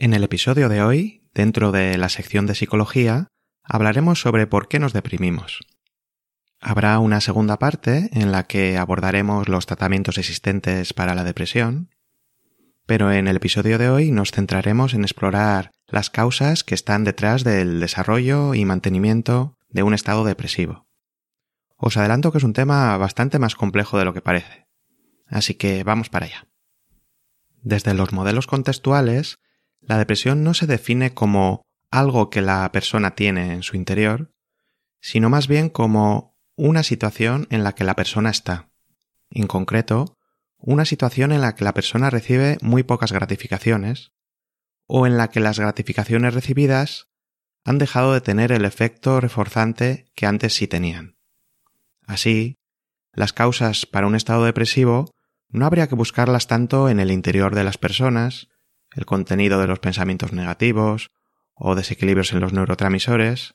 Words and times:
En 0.00 0.14
el 0.14 0.22
episodio 0.22 0.68
de 0.68 0.80
hoy, 0.80 1.28
dentro 1.34 1.72
de 1.72 1.98
la 1.98 2.08
sección 2.08 2.46
de 2.46 2.54
psicología, 2.54 3.26
hablaremos 3.64 4.20
sobre 4.20 4.46
por 4.46 4.68
qué 4.68 4.78
nos 4.78 4.92
deprimimos. 4.92 5.58
Habrá 6.60 7.00
una 7.00 7.20
segunda 7.20 7.58
parte 7.58 8.08
en 8.12 8.30
la 8.30 8.44
que 8.44 8.78
abordaremos 8.78 9.48
los 9.48 9.66
tratamientos 9.66 10.16
existentes 10.16 10.94
para 10.94 11.16
la 11.16 11.24
depresión, 11.24 11.90
pero 12.86 13.10
en 13.10 13.26
el 13.26 13.34
episodio 13.34 13.76
de 13.76 13.90
hoy 13.90 14.12
nos 14.12 14.30
centraremos 14.30 14.94
en 14.94 15.02
explorar 15.02 15.72
las 15.88 16.10
causas 16.10 16.62
que 16.62 16.76
están 16.76 17.02
detrás 17.02 17.42
del 17.42 17.80
desarrollo 17.80 18.54
y 18.54 18.64
mantenimiento 18.64 19.56
de 19.68 19.82
un 19.82 19.94
estado 19.94 20.22
depresivo. 20.22 20.86
Os 21.76 21.96
adelanto 21.96 22.30
que 22.30 22.38
es 22.38 22.44
un 22.44 22.52
tema 22.52 22.96
bastante 22.98 23.40
más 23.40 23.56
complejo 23.56 23.98
de 23.98 24.04
lo 24.04 24.14
que 24.14 24.22
parece, 24.22 24.68
así 25.26 25.54
que 25.54 25.82
vamos 25.82 26.08
para 26.08 26.26
allá. 26.26 26.46
Desde 27.62 27.94
los 27.94 28.12
modelos 28.12 28.46
contextuales 28.46 29.40
la 29.88 29.98
depresión 29.98 30.44
no 30.44 30.52
se 30.52 30.66
define 30.66 31.14
como 31.14 31.62
algo 31.90 32.28
que 32.28 32.42
la 32.42 32.70
persona 32.70 33.14
tiene 33.14 33.54
en 33.54 33.62
su 33.62 33.74
interior, 33.74 34.30
sino 35.00 35.30
más 35.30 35.48
bien 35.48 35.70
como 35.70 36.36
una 36.56 36.82
situación 36.82 37.46
en 37.50 37.64
la 37.64 37.74
que 37.74 37.84
la 37.84 37.96
persona 37.96 38.28
está. 38.28 38.68
En 39.30 39.46
concreto, 39.46 40.18
una 40.58 40.84
situación 40.84 41.32
en 41.32 41.40
la 41.40 41.54
que 41.54 41.64
la 41.64 41.72
persona 41.72 42.10
recibe 42.10 42.58
muy 42.60 42.82
pocas 42.82 43.12
gratificaciones, 43.12 44.12
o 44.86 45.06
en 45.06 45.16
la 45.16 45.28
que 45.28 45.40
las 45.40 45.58
gratificaciones 45.58 46.34
recibidas 46.34 47.08
han 47.64 47.78
dejado 47.78 48.12
de 48.12 48.20
tener 48.20 48.52
el 48.52 48.66
efecto 48.66 49.20
reforzante 49.20 50.10
que 50.14 50.26
antes 50.26 50.54
sí 50.54 50.68
tenían. 50.68 51.16
Así, 52.06 52.56
las 53.12 53.32
causas 53.32 53.86
para 53.86 54.06
un 54.06 54.14
estado 54.14 54.44
depresivo 54.44 55.14
no 55.48 55.64
habría 55.64 55.88
que 55.88 55.94
buscarlas 55.94 56.46
tanto 56.46 56.90
en 56.90 57.00
el 57.00 57.10
interior 57.10 57.54
de 57.54 57.64
las 57.64 57.78
personas, 57.78 58.48
el 58.94 59.06
contenido 59.06 59.60
de 59.60 59.66
los 59.66 59.78
pensamientos 59.78 60.32
negativos 60.32 61.10
o 61.54 61.74
desequilibrios 61.74 62.32
en 62.32 62.40
los 62.40 62.52
neurotransmisores, 62.52 63.54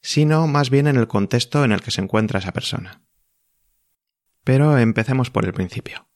sino 0.00 0.46
más 0.46 0.70
bien 0.70 0.86
en 0.86 0.96
el 0.96 1.08
contexto 1.08 1.64
en 1.64 1.72
el 1.72 1.80
que 1.80 1.90
se 1.90 2.02
encuentra 2.02 2.38
esa 2.38 2.52
persona. 2.52 3.02
Pero 4.42 4.76
empecemos 4.76 5.30
por 5.30 5.46
el 5.46 5.54
principio. 5.54 6.08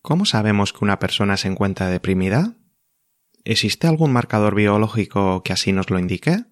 ¿Cómo 0.00 0.24
sabemos 0.24 0.72
que 0.72 0.84
una 0.84 0.98
persona 0.98 1.36
se 1.36 1.48
encuentra 1.48 1.90
deprimida? 1.90 2.54
¿Existe 3.44 3.86
algún 3.86 4.12
marcador 4.12 4.54
biológico 4.54 5.42
que 5.42 5.52
así 5.52 5.72
nos 5.72 5.90
lo 5.90 5.98
indique? 5.98 6.44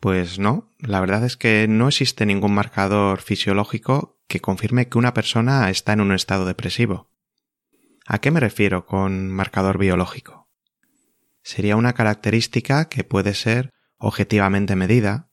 Pues 0.00 0.38
no, 0.38 0.70
la 0.78 1.00
verdad 1.00 1.24
es 1.24 1.36
que 1.36 1.66
no 1.68 1.88
existe 1.88 2.26
ningún 2.26 2.52
marcador 2.52 3.20
fisiológico 3.20 4.20
que 4.26 4.40
confirme 4.40 4.88
que 4.88 4.98
una 4.98 5.14
persona 5.14 5.70
está 5.70 5.92
en 5.92 6.00
un 6.00 6.12
estado 6.12 6.44
depresivo. 6.44 7.11
¿A 8.06 8.18
qué 8.18 8.30
me 8.30 8.40
refiero 8.40 8.84
con 8.84 9.30
marcador 9.30 9.78
biológico? 9.78 10.48
Sería 11.42 11.76
una 11.76 11.92
característica 11.92 12.88
que 12.88 13.04
puede 13.04 13.34
ser 13.34 13.70
objetivamente 13.96 14.74
medida, 14.74 15.28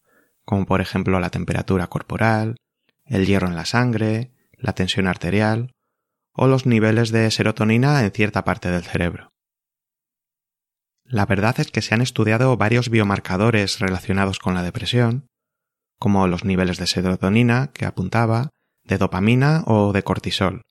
como 0.45 0.65
por 0.65 0.81
ejemplo 0.81 1.19
la 1.19 1.31
temperatura 1.31 1.87
corporal, 1.87 2.57
el 3.05 3.25
hierro 3.25 3.47
en 3.47 3.55
la 3.55 3.65
sangre, 3.65 4.33
la 4.53 4.73
tensión 4.73 5.07
arterial 5.07 5.73
o 6.33 6.47
los 6.47 6.65
niveles 6.65 7.11
de 7.11 7.29
serotonina 7.31 8.03
en 8.03 8.11
cierta 8.11 8.45
parte 8.45 8.69
del 8.69 8.83
cerebro. 8.83 9.31
La 11.03 11.25
verdad 11.25 11.59
es 11.59 11.71
que 11.71 11.81
se 11.81 11.95
han 11.95 12.01
estudiado 12.01 12.55
varios 12.55 12.89
biomarcadores 12.89 13.79
relacionados 13.79 14.37
con 14.37 14.53
la 14.53 14.61
depresión, 14.61 15.27
como 15.97 16.27
los 16.27 16.45
niveles 16.45 16.77
de 16.77 16.85
serotonina 16.85 17.71
que 17.73 17.85
apuntaba, 17.85 18.51
de 18.83 18.99
dopamina 18.99 19.63
o 19.65 19.91
de 19.91 20.03
cortisol, 20.03 20.61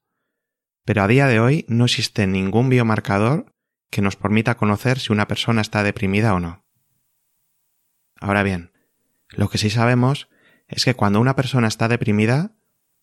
pero 0.88 1.03
a 1.03 1.06
día 1.06 1.26
de 1.26 1.38
hoy 1.38 1.66
no 1.69 1.84
existe 1.84 2.26
ningún 2.26 2.71
biomarcador 2.71 3.54
que 3.91 4.00
nos 4.00 4.16
permita 4.16 4.56
conocer 4.56 4.99
si 4.99 5.12
una 5.12 5.28
persona 5.28 5.60
está 5.60 5.82
deprimida 5.82 6.32
o 6.32 6.41
no. 6.41 6.65
Ahora 8.19 8.43
bien, 8.43 8.72
lo 9.28 9.50
que 9.50 9.59
sí 9.59 9.69
sabemos 9.69 10.31
es 10.66 10.87
que 10.87 10.94
cuando 10.94 11.21
una 11.21 11.37
persona 11.37 11.69
está 11.69 11.88
deprimida, 11.88 12.56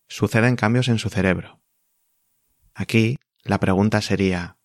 suceden 0.08 0.56
cambios 0.56 0.88
en 0.88 0.98
su 0.98 1.10
cerebro. 1.10 1.62
Aquí, 2.74 3.20
la 3.44 3.60
pregunta 3.60 4.00
sería, 4.00 4.58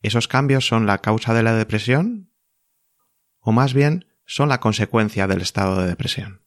¿esos 0.00 0.26
cambios 0.26 0.66
son 0.66 0.86
la 0.86 1.02
causa 1.02 1.34
de 1.34 1.42
la 1.42 1.52
depresión? 1.52 2.32
¿O 3.40 3.52
más 3.52 3.74
bien 3.74 4.06
son 4.24 4.48
la 4.48 4.60
consecuencia 4.60 5.26
del 5.26 5.42
estado 5.42 5.82
de 5.82 5.86
depresión? 5.86 6.46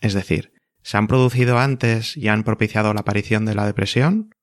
Es 0.00 0.14
decir, 0.14 0.52
¿Se 0.82 0.96
han 0.96 1.06
producido 1.06 1.58
antes 1.58 2.16
y 2.16 2.28
han 2.28 2.42
propiciado 2.42 2.92
la 2.92 3.00
aparición 3.00 3.44
de 3.44 3.54
la 3.54 3.66
depresión? 3.66 4.34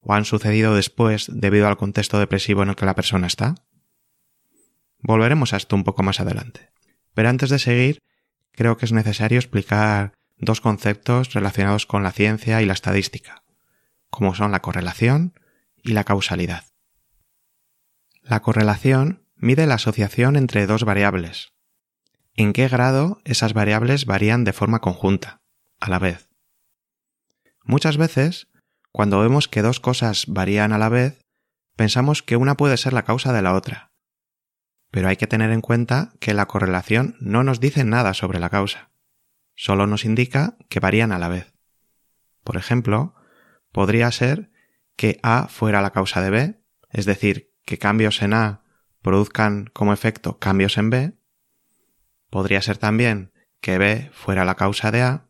¿O 0.00 0.14
han 0.14 0.24
sucedido 0.24 0.74
después 0.74 1.30
debido 1.32 1.68
al 1.68 1.76
contexto 1.76 2.18
depresivo 2.18 2.62
en 2.62 2.70
el 2.70 2.76
que 2.76 2.86
la 2.86 2.94
persona 2.94 3.26
está? 3.26 3.54
Volveremos 5.00 5.52
a 5.52 5.58
esto 5.58 5.76
un 5.76 5.84
poco 5.84 6.02
más 6.02 6.20
adelante. 6.20 6.70
Pero 7.14 7.28
antes 7.28 7.50
de 7.50 7.58
seguir, 7.58 8.02
creo 8.52 8.76
que 8.76 8.86
es 8.86 8.92
necesario 8.92 9.38
explicar 9.38 10.12
dos 10.38 10.60
conceptos 10.60 11.32
relacionados 11.32 11.86
con 11.86 12.02
la 12.02 12.12
ciencia 12.12 12.62
y 12.62 12.66
la 12.66 12.72
estadística, 12.72 13.42
como 14.10 14.34
son 14.34 14.52
la 14.52 14.60
correlación 14.60 15.34
y 15.82 15.92
la 15.92 16.04
causalidad. 16.04 16.64
La 18.22 18.40
correlación 18.40 19.24
mide 19.36 19.66
la 19.66 19.74
asociación 19.74 20.36
entre 20.36 20.66
dos 20.66 20.84
variables. 20.84 21.52
¿En 22.34 22.52
qué 22.52 22.68
grado 22.68 23.20
esas 23.24 23.54
variables 23.54 24.04
varían 24.04 24.44
de 24.44 24.52
forma 24.52 24.80
conjunta? 24.80 25.40
A 25.86 25.90
la 25.90 25.98
vez. 25.98 26.28
Muchas 27.64 27.96
veces, 27.96 28.48
cuando 28.92 29.20
vemos 29.20 29.48
que 29.48 29.62
dos 29.62 29.80
cosas 29.80 30.24
varían 30.26 30.72
a 30.72 30.78
la 30.78 30.88
vez, 30.88 31.24
pensamos 31.76 32.22
que 32.22 32.36
una 32.36 32.56
puede 32.56 32.76
ser 32.76 32.92
la 32.92 33.04
causa 33.04 33.32
de 33.32 33.42
la 33.42 33.54
otra. 33.54 33.92
Pero 34.90 35.08
hay 35.08 35.16
que 35.16 35.26
tener 35.26 35.50
en 35.50 35.60
cuenta 35.60 36.12
que 36.20 36.34
la 36.34 36.46
correlación 36.46 37.16
no 37.20 37.44
nos 37.44 37.60
dice 37.60 37.84
nada 37.84 38.14
sobre 38.14 38.40
la 38.40 38.50
causa, 38.50 38.90
solo 39.54 39.86
nos 39.86 40.04
indica 40.04 40.56
que 40.68 40.80
varían 40.80 41.12
a 41.12 41.18
la 41.18 41.28
vez. 41.28 41.54
Por 42.42 42.56
ejemplo, 42.56 43.14
podría 43.72 44.10
ser 44.10 44.50
que 44.96 45.20
A 45.22 45.48
fuera 45.48 45.82
la 45.82 45.90
causa 45.90 46.20
de 46.20 46.30
B, 46.30 46.62
es 46.90 47.04
decir, 47.04 47.52
que 47.64 47.78
cambios 47.78 48.22
en 48.22 48.32
A 48.32 48.62
produzcan 49.02 49.70
como 49.72 49.92
efecto 49.92 50.38
cambios 50.38 50.78
en 50.78 50.90
B. 50.90 51.12
Podría 52.30 52.62
ser 52.62 52.78
también 52.78 53.32
que 53.60 53.78
B 53.78 54.10
fuera 54.12 54.44
la 54.44 54.54
causa 54.54 54.90
de 54.90 55.02
A 55.02 55.26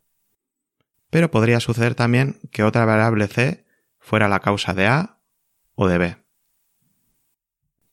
pero 1.10 1.30
podría 1.30 1.60
suceder 1.60 1.94
también 1.94 2.40
que 2.50 2.62
otra 2.62 2.84
variable 2.84 3.28
c 3.28 3.64
fuera 3.98 4.28
la 4.28 4.40
causa 4.40 4.74
de 4.74 4.86
A 4.86 5.18
o 5.74 5.88
de 5.88 5.98
B. 5.98 6.16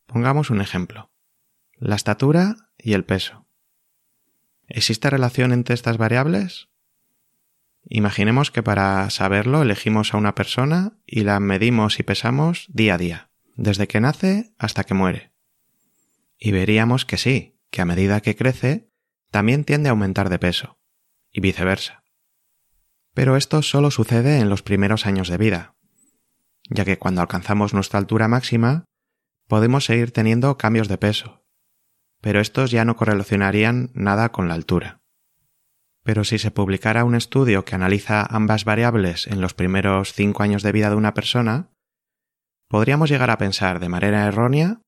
Pongamos 0.05 0.49
un 0.49 0.61
ejemplo. 0.61 1.11
La 1.75 1.95
estatura 1.95 2.55
y 2.77 2.93
el 2.93 3.03
peso. 3.03 3.47
¿Existe 4.67 5.09
relación 5.09 5.51
entre 5.51 5.75
estas 5.75 5.97
variables? 5.97 6.69
Imaginemos 7.85 8.51
que 8.51 8.63
para 8.63 9.09
saberlo 9.09 9.61
elegimos 9.61 10.13
a 10.13 10.17
una 10.17 10.35
persona 10.35 10.97
y 11.05 11.21
la 11.21 11.39
medimos 11.39 11.99
y 11.99 12.03
pesamos 12.03 12.67
día 12.69 12.95
a 12.95 12.97
día, 12.97 13.29
desde 13.55 13.87
que 13.87 13.99
nace 13.99 14.53
hasta 14.57 14.83
que 14.83 14.93
muere. 14.93 15.33
Y 16.37 16.51
veríamos 16.51 17.05
que 17.05 17.17
sí, 17.17 17.59
que 17.69 17.81
a 17.81 17.85
medida 17.85 18.21
que 18.21 18.35
crece, 18.35 18.89
también 19.31 19.65
tiende 19.65 19.89
a 19.89 19.91
aumentar 19.91 20.29
de 20.29 20.39
peso, 20.39 20.79
y 21.31 21.41
viceversa. 21.41 22.02
Pero 23.13 23.37
esto 23.37 23.61
solo 23.61 23.91
sucede 23.91 24.39
en 24.39 24.49
los 24.49 24.63
primeros 24.63 25.05
años 25.05 25.27
de 25.27 25.37
vida, 25.37 25.75
ya 26.69 26.85
que 26.85 26.97
cuando 26.97 27.21
alcanzamos 27.21 27.73
nuestra 27.73 27.99
altura 27.99 28.27
máxima, 28.27 28.85
podemos 29.47 29.85
seguir 29.85 30.11
teniendo 30.11 30.57
cambios 30.57 30.87
de 30.87 30.97
peso, 30.97 31.43
pero 32.21 32.39
estos 32.39 32.71
ya 32.71 32.85
no 32.85 32.95
correlacionarían 32.95 33.91
nada 33.93 34.31
con 34.31 34.47
la 34.47 34.55
altura. 34.55 35.01
Pero 36.03 36.23
si 36.23 36.37
se 36.37 36.51
publicara 36.51 37.05
un 37.05 37.15
estudio 37.15 37.63
que 37.63 37.75
analiza 37.75 38.25
ambas 38.29 38.65
variables 38.65 39.27
en 39.27 39.41
los 39.41 39.53
primeros 39.53 40.13
cinco 40.13 40.43
años 40.43 40.63
de 40.63 40.71
vida 40.71 40.89
de 40.89 40.95
una 40.95 41.13
persona, 41.13 41.69
podríamos 42.67 43.09
llegar 43.09 43.29
a 43.29 43.37
pensar 43.37 43.79
de 43.79 43.89
manera 43.89 44.25
errónea 44.25 44.81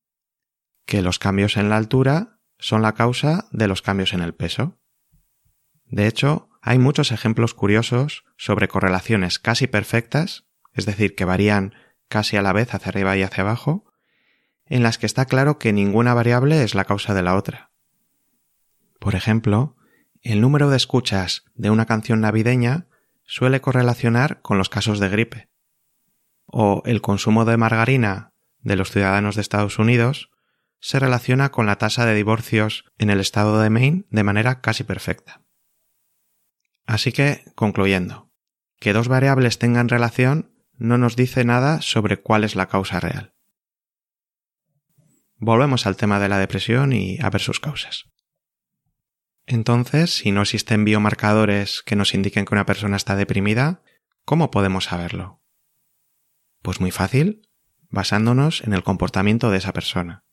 que 0.85 1.01
los 1.01 1.19
cambios 1.19 1.57
en 1.57 1.69
la 1.69 1.77
altura 1.77 2.39
son 2.57 2.81
la 2.81 2.93
causa 2.93 3.47
de 3.51 3.67
los 3.67 3.81
cambios 3.81 4.13
en 4.13 4.21
el 4.21 4.33
peso. 4.33 4.77
De 5.85 6.07
hecho, 6.07 6.49
hay 6.67 6.79
muchos 6.79 7.11
ejemplos 7.11 7.53
curiosos 7.53 8.25
sobre 8.37 8.67
correlaciones 8.67 9.37
casi 9.37 9.67
perfectas, 9.67 10.45
es 10.73 10.87
decir, 10.87 11.13
que 11.13 11.23
varían 11.23 11.75
casi 12.09 12.37
a 12.37 12.41
la 12.41 12.53
vez 12.53 12.73
hacia 12.73 12.89
arriba 12.89 13.15
y 13.15 13.21
hacia 13.21 13.43
abajo, 13.43 13.85
en 14.65 14.81
las 14.81 14.97
que 14.97 15.05
está 15.05 15.25
claro 15.25 15.59
que 15.59 15.73
ninguna 15.73 16.15
variable 16.15 16.63
es 16.63 16.73
la 16.73 16.85
causa 16.85 17.13
de 17.13 17.21
la 17.21 17.35
otra. 17.35 17.69
Por 18.99 19.13
ejemplo, 19.13 19.77
el 20.23 20.41
número 20.41 20.71
de 20.71 20.77
escuchas 20.77 21.45
de 21.53 21.69
una 21.69 21.85
canción 21.85 22.21
navideña 22.21 22.87
suele 23.25 23.61
correlacionar 23.61 24.41
con 24.41 24.57
los 24.57 24.69
casos 24.69 24.97
de 24.99 25.09
gripe. 25.09 25.49
O 26.47 26.81
el 26.85 27.01
consumo 27.01 27.45
de 27.45 27.57
margarina 27.57 28.33
de 28.61 28.75
los 28.75 28.89
ciudadanos 28.89 29.35
de 29.35 29.41
Estados 29.41 29.77
Unidos 29.77 30.31
se 30.79 30.97
relaciona 30.97 31.51
con 31.51 31.67
la 31.67 31.75
tasa 31.75 32.07
de 32.07 32.15
divorcios 32.15 32.85
en 32.97 33.11
el 33.11 33.19
estado 33.19 33.61
de 33.61 33.69
Maine 33.69 34.05
de 34.09 34.23
manera 34.23 34.61
casi 34.61 34.83
perfecta. 34.83 35.44
Así 36.85 37.11
que, 37.11 37.43
concluyendo, 37.55 38.31
que 38.79 38.93
dos 38.93 39.07
variables 39.07 39.57
tengan 39.57 39.89
relación 39.89 40.51
no 40.77 40.97
nos 40.97 41.15
dice 41.15 41.45
nada 41.45 41.81
sobre 41.81 42.21
cuál 42.21 42.43
es 42.43 42.55
la 42.55 42.67
causa 42.67 42.99
real. 42.99 43.33
Volvemos 45.37 45.85
al 45.85 45.97
tema 45.97 46.19
de 46.19 46.29
la 46.29 46.37
depresión 46.37 46.93
y 46.93 47.17
a 47.21 47.29
ver 47.29 47.41
sus 47.41 47.59
causas. 47.59 48.05
Entonces, 49.45 50.13
si 50.13 50.31
no 50.31 50.41
existen 50.41 50.85
biomarcadores 50.85 51.83
que 51.83 51.95
nos 51.95 52.13
indiquen 52.13 52.45
que 52.45 52.53
una 52.53 52.65
persona 52.65 52.97
está 52.97 53.15
deprimida, 53.15 53.83
¿cómo 54.23 54.49
podemos 54.49 54.85
saberlo? 54.85 55.41
Pues 56.61 56.79
muy 56.79 56.91
fácil, 56.91 57.47
basándonos 57.89 58.63
en 58.63 58.73
el 58.73 58.83
comportamiento 58.83 59.51
de 59.51 59.57
esa 59.57 59.71
persona, 59.71 60.23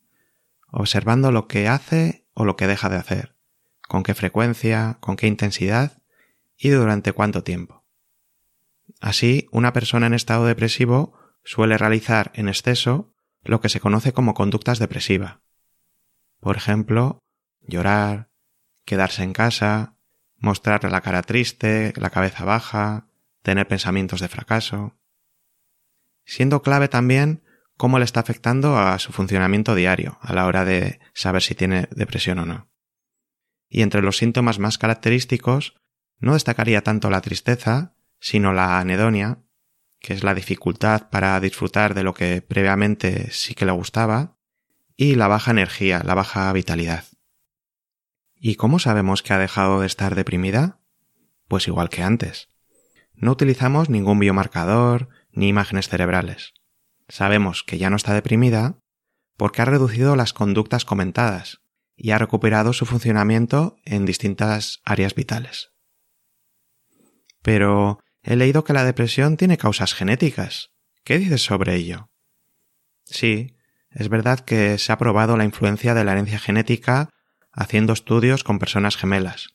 observando 0.69 1.31
lo 1.31 1.47
que 1.47 1.69
hace 1.69 2.27
o 2.33 2.45
lo 2.45 2.57
que 2.57 2.67
deja 2.67 2.89
de 2.89 2.97
hacer, 2.97 3.37
con 3.87 4.03
qué 4.03 4.15
frecuencia, 4.15 4.97
con 5.01 5.17
qué 5.17 5.27
intensidad 5.27 6.02
y 6.63 6.69
durante 6.69 7.13
cuánto 7.13 7.43
tiempo. 7.43 7.85
Así, 9.01 9.49
una 9.51 9.73
persona 9.73 10.07
en 10.07 10.15
estado 10.15 10.47
depresivo 10.47 11.13
suele 11.43 11.77
realizar 11.77 12.31
en 12.37 12.49
exceso 12.49 13.13
lo 13.43 13.61
que 13.61 13.69
se 13.69 13.81
conoce 13.81 14.13
como 14.13 14.33
conductas 14.33 14.79
depresivas. 14.79 15.39
Por 16.39 16.57
ejemplo, 16.57 17.19
llorar, 17.63 18.31
quedarse 18.85 19.25
en 19.25 19.33
casa, 19.33 19.97
mostrar 20.39 20.89
la 20.89 21.01
cara 21.01 21.23
triste, 21.23 21.93
la 21.97 22.11
cabeza 22.11 22.45
baja, 22.45 23.09
tener 23.43 23.67
pensamientos 23.67 24.21
de 24.21 24.29
fracaso. 24.29 24.97
Siendo 26.25 26.63
clave 26.63 26.87
también 26.87 27.43
cómo 27.77 27.99
le 27.99 28.05
está 28.05 28.21
afectando 28.21 28.79
a 28.79 29.01
su 29.01 29.13
funcionamiento 29.13 29.75
diario 29.75 30.17
a 30.21 30.33
la 30.33 30.47
hora 30.47 30.65
de 30.65 31.01
saber 31.13 31.43
si 31.43 31.57
tiene 31.57 31.89
depresión 31.91 32.39
o 32.39 32.47
no. 32.47 32.69
Y 33.69 33.83
entre 33.83 34.01
los 34.01 34.19
síntomas 34.19 34.61
más 34.61 34.79
característicos 34.79 35.82
no 36.23 36.35
destacaría 36.35 36.83
tanto 36.83 37.11
la 37.11 37.21
tristeza, 37.21 37.95
sino 38.21 38.53
la 38.53 38.79
anedonia, 38.79 39.41
que 39.99 40.15
es 40.15 40.23
la 40.23 40.35
dificultad 40.35 41.11
para 41.11 41.39
disfrutar 41.41 41.95
de 41.95 42.05
lo 42.05 42.15
que 42.15 42.41
previamente 42.41 43.31
sí 43.33 43.55
que 43.55 43.67
le 43.67 43.73
gustaba, 43.73 44.39
y 44.97 45.17
la 45.17 45.27
baja 45.27 45.51
energía, 45.51 46.01
la 46.05 46.15
baja 46.15 46.53
vitalidad. 46.53 47.05
¿Y 48.37 48.55
cómo 48.55 48.79
sabemos 48.79 49.23
que 49.23 49.33
ha 49.33 49.39
dejado 49.39 49.81
de 49.81 49.87
estar 49.87 50.15
deprimida? 50.15 50.81
Pues 51.49 51.67
igual 51.67 51.91
que 51.91 52.03
antes. 52.03 52.49
No 53.15 53.33
utilizamos 53.33 53.91
ningún 53.91 54.21
biomarcador 54.21 55.09
ni 55.33 55.49
imágenes 55.49 55.89
cerebrales. 55.89 56.55
Sabemos 57.09 57.65
que 57.65 57.79
ya 57.79 57.91
no 57.91 57.97
está 57.97 58.15
deprimida 58.15 58.79
porque 59.37 59.63
ha 59.63 59.65
reducido 59.65 60.15
las 60.15 60.33
conductas 60.33 60.85
comentadas 60.85 61.63
y 61.97 62.13
ha 62.13 62.19
recuperado 62.19 62.73
su 62.73 62.87
funcionamiento 62.87 63.77
en 63.85 64.07
distintas 64.07 64.81
áreas 64.85 65.17
vitales. 65.17 65.72
Pero 67.43 67.99
he 68.23 68.37
leído 68.37 68.65
que 68.65 68.73
la 68.73 68.85
depresión 68.85 69.37
tiene 69.37 69.59
causas 69.59 69.95
genéticas. 69.95 70.71
¿Qué 71.05 71.19
dices 71.19 71.43
sobre 71.43 71.75
ello? 71.75 72.11
Sí, 73.05 73.57
es 73.91 74.09
verdad 74.09 74.41
que 74.41 74.79
se 74.79 74.93
ha 74.93 74.99
probado 74.99 75.37
la 75.37 75.45
influencia 75.45 75.95
de 75.95 76.05
la 76.05 76.13
herencia 76.13 76.39
genética 76.39 77.11
haciendo 77.53 77.93
estudios 77.93 78.45
con 78.45 78.59
personas 78.59 78.97
gemelas, 78.97 79.51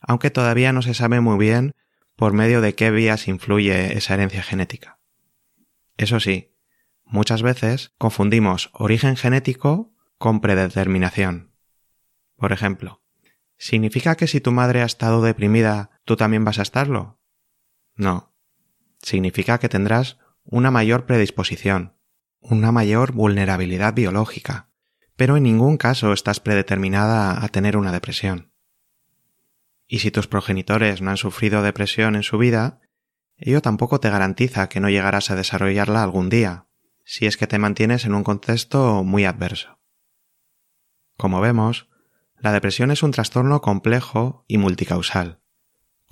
aunque 0.00 0.30
todavía 0.30 0.72
no 0.72 0.80
se 0.80 0.94
sabe 0.94 1.20
muy 1.20 1.38
bien 1.38 1.72
por 2.16 2.32
medio 2.32 2.60
de 2.60 2.74
qué 2.74 2.90
vías 2.90 3.28
influye 3.28 3.96
esa 3.96 4.14
herencia 4.14 4.42
genética. 4.42 5.00
Eso 5.96 6.20
sí, 6.20 6.54
muchas 7.04 7.42
veces 7.42 7.92
confundimos 7.98 8.70
origen 8.72 9.16
genético 9.16 9.92
con 10.16 10.40
predeterminación. 10.40 11.52
Por 12.36 12.52
ejemplo, 12.52 13.02
¿significa 13.58 14.16
que 14.16 14.26
si 14.26 14.40
tu 14.40 14.52
madre 14.52 14.82
ha 14.82 14.86
estado 14.86 15.22
deprimida, 15.22 15.90
tú 16.04 16.16
también 16.16 16.44
vas 16.44 16.58
a 16.58 16.62
estarlo? 16.62 17.20
No. 17.96 18.34
Significa 19.00 19.58
que 19.58 19.68
tendrás 19.68 20.18
una 20.44 20.70
mayor 20.70 21.06
predisposición, 21.06 21.96
una 22.40 22.72
mayor 22.72 23.12
vulnerabilidad 23.12 23.94
biológica, 23.94 24.68
pero 25.16 25.36
en 25.36 25.44
ningún 25.44 25.76
caso 25.76 26.12
estás 26.12 26.40
predeterminada 26.40 27.44
a 27.44 27.48
tener 27.48 27.76
una 27.76 27.92
depresión. 27.92 28.52
Y 29.86 30.00
si 30.00 30.10
tus 30.10 30.26
progenitores 30.26 31.02
no 31.02 31.10
han 31.10 31.16
sufrido 31.16 31.62
depresión 31.62 32.16
en 32.16 32.22
su 32.22 32.38
vida, 32.38 32.80
ello 33.36 33.62
tampoco 33.62 34.00
te 34.00 34.10
garantiza 34.10 34.68
que 34.68 34.80
no 34.80 34.88
llegarás 34.88 35.30
a 35.30 35.36
desarrollarla 35.36 36.02
algún 36.02 36.28
día, 36.28 36.66
si 37.04 37.26
es 37.26 37.36
que 37.36 37.46
te 37.46 37.58
mantienes 37.58 38.04
en 38.04 38.14
un 38.14 38.24
contexto 38.24 39.04
muy 39.04 39.24
adverso. 39.24 39.78
Como 41.16 41.40
vemos, 41.40 41.88
la 42.38 42.52
depresión 42.52 42.90
es 42.90 43.02
un 43.02 43.10
trastorno 43.10 43.60
complejo 43.60 44.44
y 44.48 44.58
multicausal. 44.58 45.40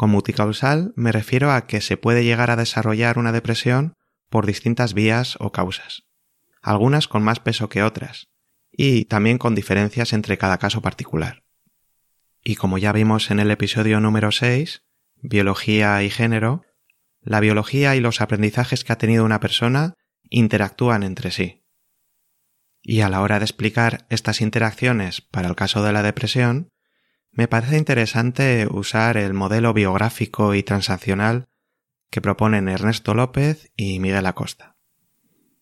Con 0.02 0.10
multicausal 0.10 0.92
me 0.96 1.12
refiero 1.12 1.52
a 1.52 1.68
que 1.68 1.80
se 1.80 1.96
puede 1.96 2.24
llegar 2.24 2.50
a 2.50 2.56
desarrollar 2.56 3.20
una 3.20 3.30
depresión 3.30 3.94
por 4.30 4.46
distintas 4.46 4.94
vías 4.94 5.36
o 5.38 5.52
causas, 5.52 6.08
algunas 6.60 7.06
con 7.06 7.22
más 7.22 7.38
peso 7.38 7.68
que 7.68 7.84
otras, 7.84 8.26
y 8.72 9.04
también 9.04 9.38
con 9.38 9.54
diferencias 9.54 10.12
entre 10.12 10.38
cada 10.38 10.58
caso 10.58 10.82
particular. 10.82 11.44
Y 12.42 12.56
como 12.56 12.78
ya 12.78 12.90
vimos 12.90 13.30
en 13.30 13.38
el 13.38 13.52
episodio 13.52 14.00
número 14.00 14.32
6, 14.32 14.82
Biología 15.20 16.02
y 16.02 16.10
Género, 16.10 16.64
la 17.20 17.38
biología 17.38 17.94
y 17.94 18.00
los 18.00 18.20
aprendizajes 18.20 18.82
que 18.82 18.92
ha 18.92 18.98
tenido 18.98 19.24
una 19.24 19.38
persona 19.38 19.94
interactúan 20.28 21.04
entre 21.04 21.30
sí. 21.30 21.62
Y 22.82 23.02
a 23.02 23.08
la 23.08 23.20
hora 23.20 23.38
de 23.38 23.44
explicar 23.44 24.04
estas 24.10 24.40
interacciones 24.40 25.20
para 25.20 25.46
el 25.46 25.54
caso 25.54 25.80
de 25.84 25.92
la 25.92 26.02
depresión, 26.02 26.72
me 27.32 27.48
parece 27.48 27.78
interesante 27.78 28.68
usar 28.70 29.16
el 29.16 29.32
modelo 29.32 29.72
biográfico 29.72 30.54
y 30.54 30.62
transaccional 30.62 31.48
que 32.10 32.20
proponen 32.20 32.68
Ernesto 32.68 33.14
López 33.14 33.72
y 33.74 33.98
Miguel 34.00 34.26
Acosta. 34.26 34.76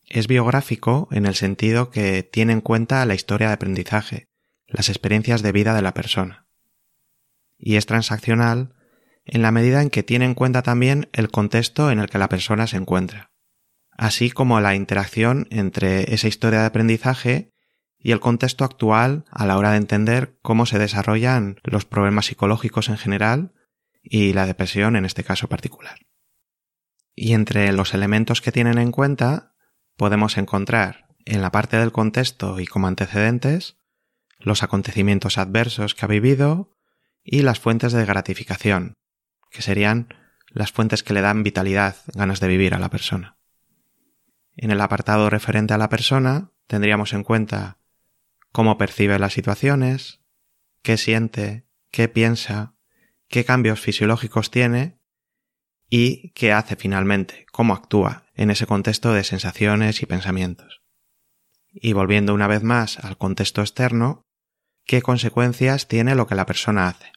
Es 0.09 0.27
biográfico 0.27 1.07
en 1.13 1.27
el 1.27 1.37
sentido 1.37 1.91
que 1.91 2.25
tiene 2.25 2.53
en 2.53 2.61
cuenta 2.61 3.07
la 3.07 3.15
historia 3.15 3.47
de 3.47 3.55
aprendizaje, 3.55 4.29
las 4.67 4.89
experiencias 4.89 5.43
de 5.43 5.53
vida 5.53 5.73
de 5.73 5.83
la 5.83 5.95
persona. 5.95 6.49
Y 7.57 7.77
es 7.77 7.87
transaccional 7.87 8.75
en 9.25 9.43
la 9.43 9.53
medida 9.53 9.81
en 9.81 9.91
que 9.91 10.03
tiene 10.03 10.25
en 10.25 10.35
cuenta 10.35 10.63
también 10.63 11.09
el 11.13 11.31
contexto 11.31 11.93
en 11.93 12.01
el 12.01 12.11
que 12.11 12.19
la 12.19 12.29
persona 12.29 12.67
se 12.67 12.79
encuentra, 12.79 13.31
así 13.93 14.33
como 14.33 14.61
la 14.61 14.75
interacción 14.75 15.47
entre 15.51 16.13
esa 16.13 16.27
historia 16.27 16.61
de 16.61 16.67
aprendizaje 16.67 17.53
y 18.03 18.13
el 18.13 18.21
contexto 18.21 18.65
actual 18.65 19.25
a 19.31 19.47
la 19.47 19.59
hora 19.59 19.73
de 19.73 19.77
entender 19.77 20.39
cómo 20.43 20.67
se 20.67 20.79
desarrollan 20.79 21.61
los 21.63 21.85
problemas 21.85 22.27
psicológicos 22.27 22.89
en 22.89 22.97
general 22.97 23.53
y 24.03 24.33
la 24.33 24.47
depresión 24.47 24.97
en 24.97 25.05
este 25.05 25.23
caso 25.23 25.49
particular. 25.49 25.99
Y 27.15 27.35
entre 27.35 27.71
los 27.73 27.93
elementos 27.93 28.41
que 28.41 28.53
tienen 28.53 28.79
en 28.79 28.93
cuenta 28.93 29.55
podemos 29.97 30.39
encontrar 30.39 31.09
en 31.27 31.43
la 31.43 31.53
parte 31.53 31.77
del 31.77 31.93
contexto 31.93 32.59
y 32.59 32.67
como 32.67 32.87
antecedentes 32.87 33.77
los 34.39 34.63
acontecimientos 34.63 35.37
adversos 35.37 35.95
que 35.95 36.07
ha 36.07 36.09
vivido 36.09 36.75
y 37.23 37.43
las 37.43 37.61
fuentes 37.61 37.93
de 37.93 38.07
gratificación, 38.07 38.95
que 39.51 39.61
serían 39.61 40.09
las 40.49 40.73
fuentes 40.73 41.03
que 41.03 41.13
le 41.13 41.21
dan 41.21 41.43
vitalidad, 41.43 41.97
ganas 42.15 42.41
de 42.41 42.49
vivir 42.49 42.75
a 42.75 42.79
la 42.79 42.89
persona. 42.89 43.37
En 44.57 44.71
el 44.71 44.81
apartado 44.81 45.29
referente 45.29 45.75
a 45.75 45.79
la 45.79 45.91
persona 45.91 46.53
tendríamos 46.67 47.13
en 47.13 47.23
cuenta 47.23 47.80
cómo 48.53 48.79
percibe 48.79 49.19
las 49.19 49.33
situaciones, 49.33 50.21
qué 50.83 50.97
siente, 50.97 51.67
qué 51.91 52.09
piensa, 52.09 52.75
qué 53.29 53.45
cambios 53.45 53.81
fisiológicos 53.81 54.51
tiene 54.51 54.99
y 55.89 56.31
qué 56.31 56.53
hace 56.53 56.77
finalmente, 56.77 57.47
cómo 57.53 57.75
actúa 57.75 58.27
en 58.35 58.51
ese 58.51 58.67
contexto 58.67 59.13
de 59.13 59.25
sensaciones 59.25 60.03
y 60.03 60.07
pensamientos. 60.07 60.83
Y 61.73 61.93
volviendo 61.93 62.35
una 62.35 62.49
vez 62.49 62.63
más 62.63 62.99
al 62.99 63.17
contexto 63.17 63.61
externo, 63.61 64.27
qué 64.85 65.03
consecuencias 65.03 65.89
tiene 65.89 66.15
lo 66.15 66.27
que 66.27 66.35
la 66.35 66.47
persona 66.47 66.89
hace. 66.89 67.13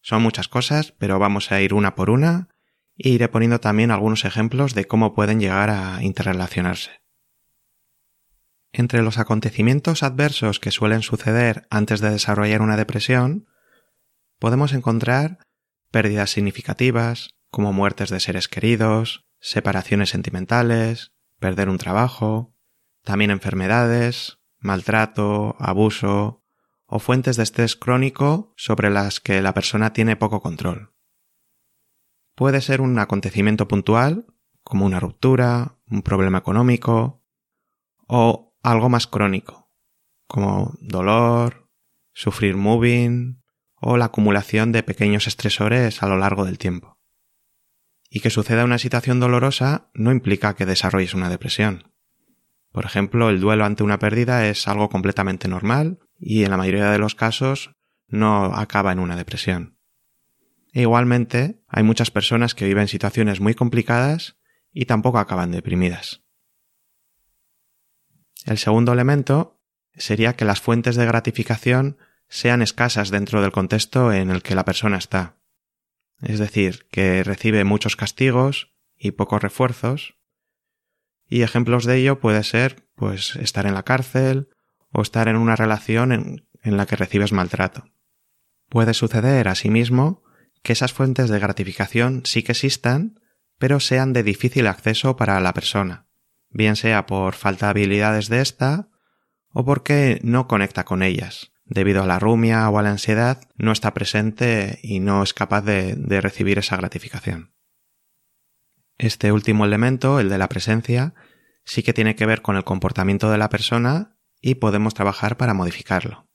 Son 0.00 0.22
muchas 0.22 0.48
cosas, 0.48 0.92
pero 0.92 1.18
vamos 1.18 1.50
a 1.50 1.60
ir 1.60 1.74
una 1.74 1.96
por 1.96 2.10
una 2.10 2.48
e 2.96 3.10
iré 3.10 3.28
poniendo 3.28 3.58
también 3.58 3.90
algunos 3.90 4.24
ejemplos 4.24 4.74
de 4.74 4.86
cómo 4.86 5.14
pueden 5.14 5.40
llegar 5.40 5.70
a 5.70 6.02
interrelacionarse. 6.02 7.05
Entre 8.78 9.00
los 9.00 9.16
acontecimientos 9.16 10.02
adversos 10.02 10.60
que 10.60 10.70
suelen 10.70 11.00
suceder 11.00 11.66
antes 11.70 12.02
de 12.02 12.10
desarrollar 12.10 12.60
una 12.60 12.76
depresión, 12.76 13.48
podemos 14.38 14.74
encontrar 14.74 15.38
pérdidas 15.90 16.28
significativas, 16.28 17.30
como 17.50 17.72
muertes 17.72 18.10
de 18.10 18.20
seres 18.20 18.48
queridos, 18.48 19.24
separaciones 19.40 20.10
sentimentales, 20.10 21.12
perder 21.38 21.70
un 21.70 21.78
trabajo, 21.78 22.54
también 23.02 23.30
enfermedades, 23.30 24.40
maltrato, 24.58 25.56
abuso 25.58 26.44
o 26.84 26.98
fuentes 26.98 27.38
de 27.38 27.44
estrés 27.44 27.76
crónico 27.76 28.52
sobre 28.58 28.90
las 28.90 29.20
que 29.20 29.40
la 29.40 29.54
persona 29.54 29.94
tiene 29.94 30.16
poco 30.16 30.42
control. 30.42 30.92
Puede 32.34 32.60
ser 32.60 32.82
un 32.82 32.98
acontecimiento 32.98 33.68
puntual, 33.68 34.26
como 34.62 34.84
una 34.84 35.00
ruptura, 35.00 35.78
un 35.90 36.02
problema 36.02 36.36
económico, 36.36 37.22
o 38.06 38.45
algo 38.66 38.88
más 38.88 39.06
crónico, 39.06 39.70
como 40.26 40.74
dolor, 40.80 41.70
sufrir 42.12 42.56
moving 42.56 43.42
o 43.76 43.96
la 43.96 44.06
acumulación 44.06 44.72
de 44.72 44.82
pequeños 44.82 45.28
estresores 45.28 46.02
a 46.02 46.08
lo 46.08 46.16
largo 46.16 46.44
del 46.44 46.58
tiempo. 46.58 46.98
Y 48.10 48.20
que 48.20 48.30
suceda 48.30 48.64
una 48.64 48.78
situación 48.78 49.20
dolorosa 49.20 49.90
no 49.94 50.10
implica 50.10 50.56
que 50.56 50.66
desarrolles 50.66 51.14
una 51.14 51.28
depresión. 51.28 51.92
Por 52.72 52.84
ejemplo, 52.84 53.30
el 53.30 53.40
duelo 53.40 53.64
ante 53.64 53.84
una 53.84 54.00
pérdida 54.00 54.48
es 54.48 54.66
algo 54.66 54.88
completamente 54.88 55.46
normal 55.46 56.00
y 56.18 56.42
en 56.42 56.50
la 56.50 56.56
mayoría 56.56 56.90
de 56.90 56.98
los 56.98 57.14
casos 57.14 57.70
no 58.08 58.46
acaba 58.46 58.90
en 58.90 58.98
una 58.98 59.16
depresión. 59.16 59.78
E 60.72 60.82
igualmente, 60.82 61.62
hay 61.68 61.84
muchas 61.84 62.10
personas 62.10 62.56
que 62.56 62.66
viven 62.66 62.88
situaciones 62.88 63.40
muy 63.40 63.54
complicadas 63.54 64.36
y 64.72 64.86
tampoco 64.86 65.18
acaban 65.18 65.52
deprimidas. 65.52 66.25
El 68.46 68.58
segundo 68.58 68.92
elemento 68.92 69.60
sería 69.96 70.36
que 70.36 70.44
las 70.44 70.60
fuentes 70.60 70.94
de 70.94 71.04
gratificación 71.04 71.98
sean 72.28 72.62
escasas 72.62 73.10
dentro 73.10 73.42
del 73.42 73.50
contexto 73.50 74.12
en 74.12 74.30
el 74.30 74.42
que 74.42 74.54
la 74.54 74.64
persona 74.64 74.98
está. 74.98 75.36
Es 76.22 76.38
decir, 76.38 76.86
que 76.90 77.24
recibe 77.24 77.64
muchos 77.64 77.96
castigos 77.96 78.72
y 78.96 79.10
pocos 79.10 79.42
refuerzos, 79.42 80.14
y 81.28 81.42
ejemplos 81.42 81.84
de 81.84 81.96
ello 81.96 82.20
puede 82.20 82.44
ser, 82.44 82.88
pues, 82.94 83.34
estar 83.36 83.66
en 83.66 83.74
la 83.74 83.82
cárcel 83.82 84.48
o 84.90 85.02
estar 85.02 85.26
en 85.26 85.36
una 85.36 85.56
relación 85.56 86.12
en, 86.12 86.48
en 86.62 86.76
la 86.76 86.86
que 86.86 86.94
recibes 86.94 87.32
maltrato. 87.32 87.90
Puede 88.68 88.94
suceder, 88.94 89.48
asimismo, 89.48 90.22
que 90.62 90.72
esas 90.72 90.92
fuentes 90.92 91.30
de 91.30 91.40
gratificación 91.40 92.22
sí 92.24 92.44
que 92.44 92.52
existan, 92.52 93.20
pero 93.58 93.80
sean 93.80 94.12
de 94.12 94.22
difícil 94.22 94.68
acceso 94.68 95.16
para 95.16 95.40
la 95.40 95.52
persona, 95.52 96.05
bien 96.56 96.76
sea 96.76 97.06
por 97.06 97.34
falta 97.34 97.66
de 97.66 97.70
habilidades 97.70 98.28
de 98.28 98.40
ésta 98.40 98.88
o 99.52 99.64
porque 99.64 100.20
no 100.22 100.48
conecta 100.48 100.84
con 100.84 101.02
ellas. 101.02 101.52
Debido 101.64 102.02
a 102.02 102.06
la 102.06 102.18
rumia 102.18 102.68
o 102.70 102.78
a 102.78 102.82
la 102.82 102.90
ansiedad, 102.90 103.42
no 103.56 103.72
está 103.72 103.92
presente 103.92 104.78
y 104.82 105.00
no 105.00 105.22
es 105.22 105.34
capaz 105.34 105.62
de, 105.62 105.94
de 105.96 106.20
recibir 106.20 106.58
esa 106.58 106.76
gratificación. 106.76 107.52
Este 108.98 109.32
último 109.32 109.64
elemento, 109.64 110.20
el 110.20 110.28
de 110.28 110.38
la 110.38 110.48
presencia, 110.48 111.14
sí 111.64 111.82
que 111.82 111.92
tiene 111.92 112.14
que 112.14 112.26
ver 112.26 112.40
con 112.40 112.56
el 112.56 112.64
comportamiento 112.64 113.30
de 113.30 113.38
la 113.38 113.50
persona 113.50 114.16
y 114.40 114.54
podemos 114.56 114.94
trabajar 114.94 115.36
para 115.36 115.54
modificarlo. 115.54 116.28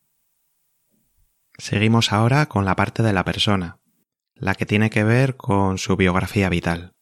Seguimos 1.58 2.12
ahora 2.12 2.48
con 2.48 2.66
la 2.66 2.76
parte 2.76 3.02
de 3.02 3.14
la 3.14 3.24
persona, 3.24 3.80
la 4.36 4.54
que 4.54 4.66
tiene 4.66 4.90
que 4.90 5.04
ver 5.04 5.38
con 5.38 5.78
su 5.78 5.96
biografía 5.96 6.50
vital. 6.50 6.94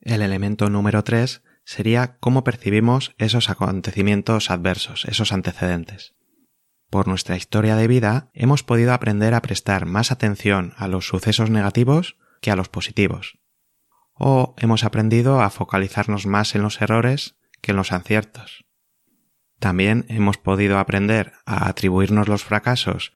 El 0.00 0.22
elemento 0.22 0.70
número 0.70 1.04
3 1.04 1.42
sería 1.68 2.16
cómo 2.18 2.44
percibimos 2.44 3.14
esos 3.18 3.50
acontecimientos 3.50 4.50
adversos, 4.50 5.04
esos 5.04 5.32
antecedentes. 5.32 6.14
Por 6.88 7.06
nuestra 7.06 7.36
historia 7.36 7.76
de 7.76 7.86
vida 7.86 8.30
hemos 8.32 8.62
podido 8.62 8.94
aprender 8.94 9.34
a 9.34 9.42
prestar 9.42 9.84
más 9.84 10.10
atención 10.10 10.72
a 10.78 10.88
los 10.88 11.06
sucesos 11.06 11.50
negativos 11.50 12.16
que 12.40 12.50
a 12.50 12.56
los 12.56 12.70
positivos, 12.70 13.38
o 14.14 14.54
hemos 14.56 14.82
aprendido 14.82 15.42
a 15.42 15.50
focalizarnos 15.50 16.24
más 16.24 16.54
en 16.54 16.62
los 16.62 16.80
errores 16.80 17.36
que 17.60 17.72
en 17.72 17.76
los 17.76 17.92
aciertos. 17.92 18.64
También 19.58 20.06
hemos 20.08 20.38
podido 20.38 20.78
aprender 20.78 21.34
a 21.44 21.68
atribuirnos 21.68 22.28
los 22.28 22.44
fracasos 22.44 23.12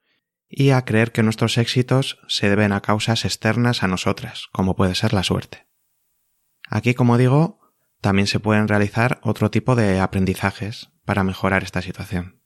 y 0.47 0.71
a 0.71 0.85
creer 0.85 1.11
que 1.12 1.23
nuestros 1.23 1.56
éxitos 1.56 2.18
se 2.28 2.50
deben 2.50 2.73
a 2.73 2.82
causas 2.82 3.25
externas 3.25 3.82
a 3.82 3.88
nosotras, 3.88 4.49
como 4.52 4.76
puede 4.76 4.94
ser 4.94 5.14
la 5.14 5.23
suerte. 5.23 5.66
Aquí, 6.68 6.92
como 6.92 7.16
digo, 7.16 7.62
también 8.02 8.26
se 8.26 8.40
pueden 8.40 8.68
realizar 8.68 9.21
otro 9.23 9.50
tipo 9.50 9.76
de 9.76 10.00
aprendizajes 10.00 10.90
para 11.04 11.25
mejorar 11.25 11.62
esta 11.62 11.80
situación. 11.80 12.42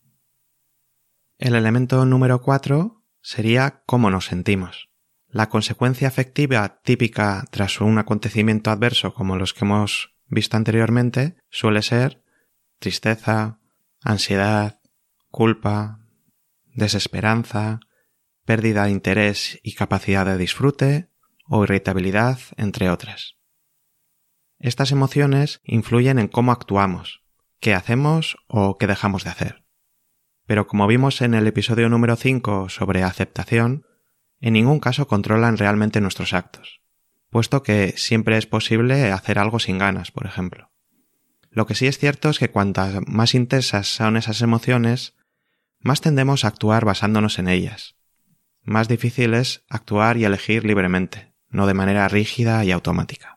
El 1.38 1.54
elemento 1.54 2.04
número 2.04 2.42
cuatro 2.42 3.02
sería 3.22 3.82
cómo 3.86 4.10
nos 4.10 4.26
sentimos. 4.26 4.90
La 5.28 5.48
consecuencia 5.48 6.08
afectiva 6.08 6.80
típica 6.82 7.44
tras 7.50 7.80
un 7.80 7.98
acontecimiento 7.98 8.70
adverso 8.70 9.14
como 9.14 9.36
los 9.36 9.54
que 9.54 9.64
hemos 9.64 10.14
visto 10.28 10.56
anteriormente 10.56 11.36
suele 11.50 11.82
ser 11.82 12.22
tristeza, 12.78 13.58
ansiedad, 14.02 14.80
culpa, 15.30 16.00
desesperanza, 16.66 17.80
pérdida 18.44 18.84
de 18.84 18.90
interés 18.90 19.58
y 19.62 19.74
capacidad 19.74 20.26
de 20.26 20.36
disfrute 20.36 21.10
o 21.48 21.64
irritabilidad, 21.64 22.38
entre 22.56 22.90
otras. 22.90 23.35
Estas 24.66 24.90
emociones 24.90 25.60
influyen 25.62 26.18
en 26.18 26.26
cómo 26.26 26.50
actuamos, 26.50 27.22
qué 27.60 27.72
hacemos 27.72 28.36
o 28.48 28.78
qué 28.78 28.88
dejamos 28.88 29.22
de 29.22 29.30
hacer. 29.30 29.62
Pero 30.44 30.66
como 30.66 30.88
vimos 30.88 31.22
en 31.22 31.34
el 31.34 31.46
episodio 31.46 31.88
número 31.88 32.16
5 32.16 32.68
sobre 32.68 33.04
aceptación, 33.04 33.86
en 34.40 34.54
ningún 34.54 34.80
caso 34.80 35.06
controlan 35.06 35.56
realmente 35.56 36.00
nuestros 36.00 36.32
actos, 36.32 36.80
puesto 37.30 37.62
que 37.62 37.94
siempre 37.96 38.38
es 38.38 38.46
posible 38.46 39.12
hacer 39.12 39.38
algo 39.38 39.60
sin 39.60 39.78
ganas, 39.78 40.10
por 40.10 40.26
ejemplo. 40.26 40.72
Lo 41.48 41.66
que 41.66 41.76
sí 41.76 41.86
es 41.86 41.98
cierto 41.98 42.28
es 42.28 42.40
que 42.40 42.50
cuantas 42.50 43.06
más 43.06 43.36
intensas 43.36 43.86
son 43.86 44.16
esas 44.16 44.42
emociones, 44.42 45.14
más 45.78 46.00
tendemos 46.00 46.44
a 46.44 46.48
actuar 46.48 46.84
basándonos 46.84 47.38
en 47.38 47.46
ellas. 47.46 47.94
Más 48.64 48.88
difícil 48.88 49.34
es 49.34 49.64
actuar 49.68 50.16
y 50.16 50.24
elegir 50.24 50.64
libremente, 50.64 51.32
no 51.50 51.68
de 51.68 51.74
manera 51.74 52.08
rígida 52.08 52.64
y 52.64 52.72
automática. 52.72 53.35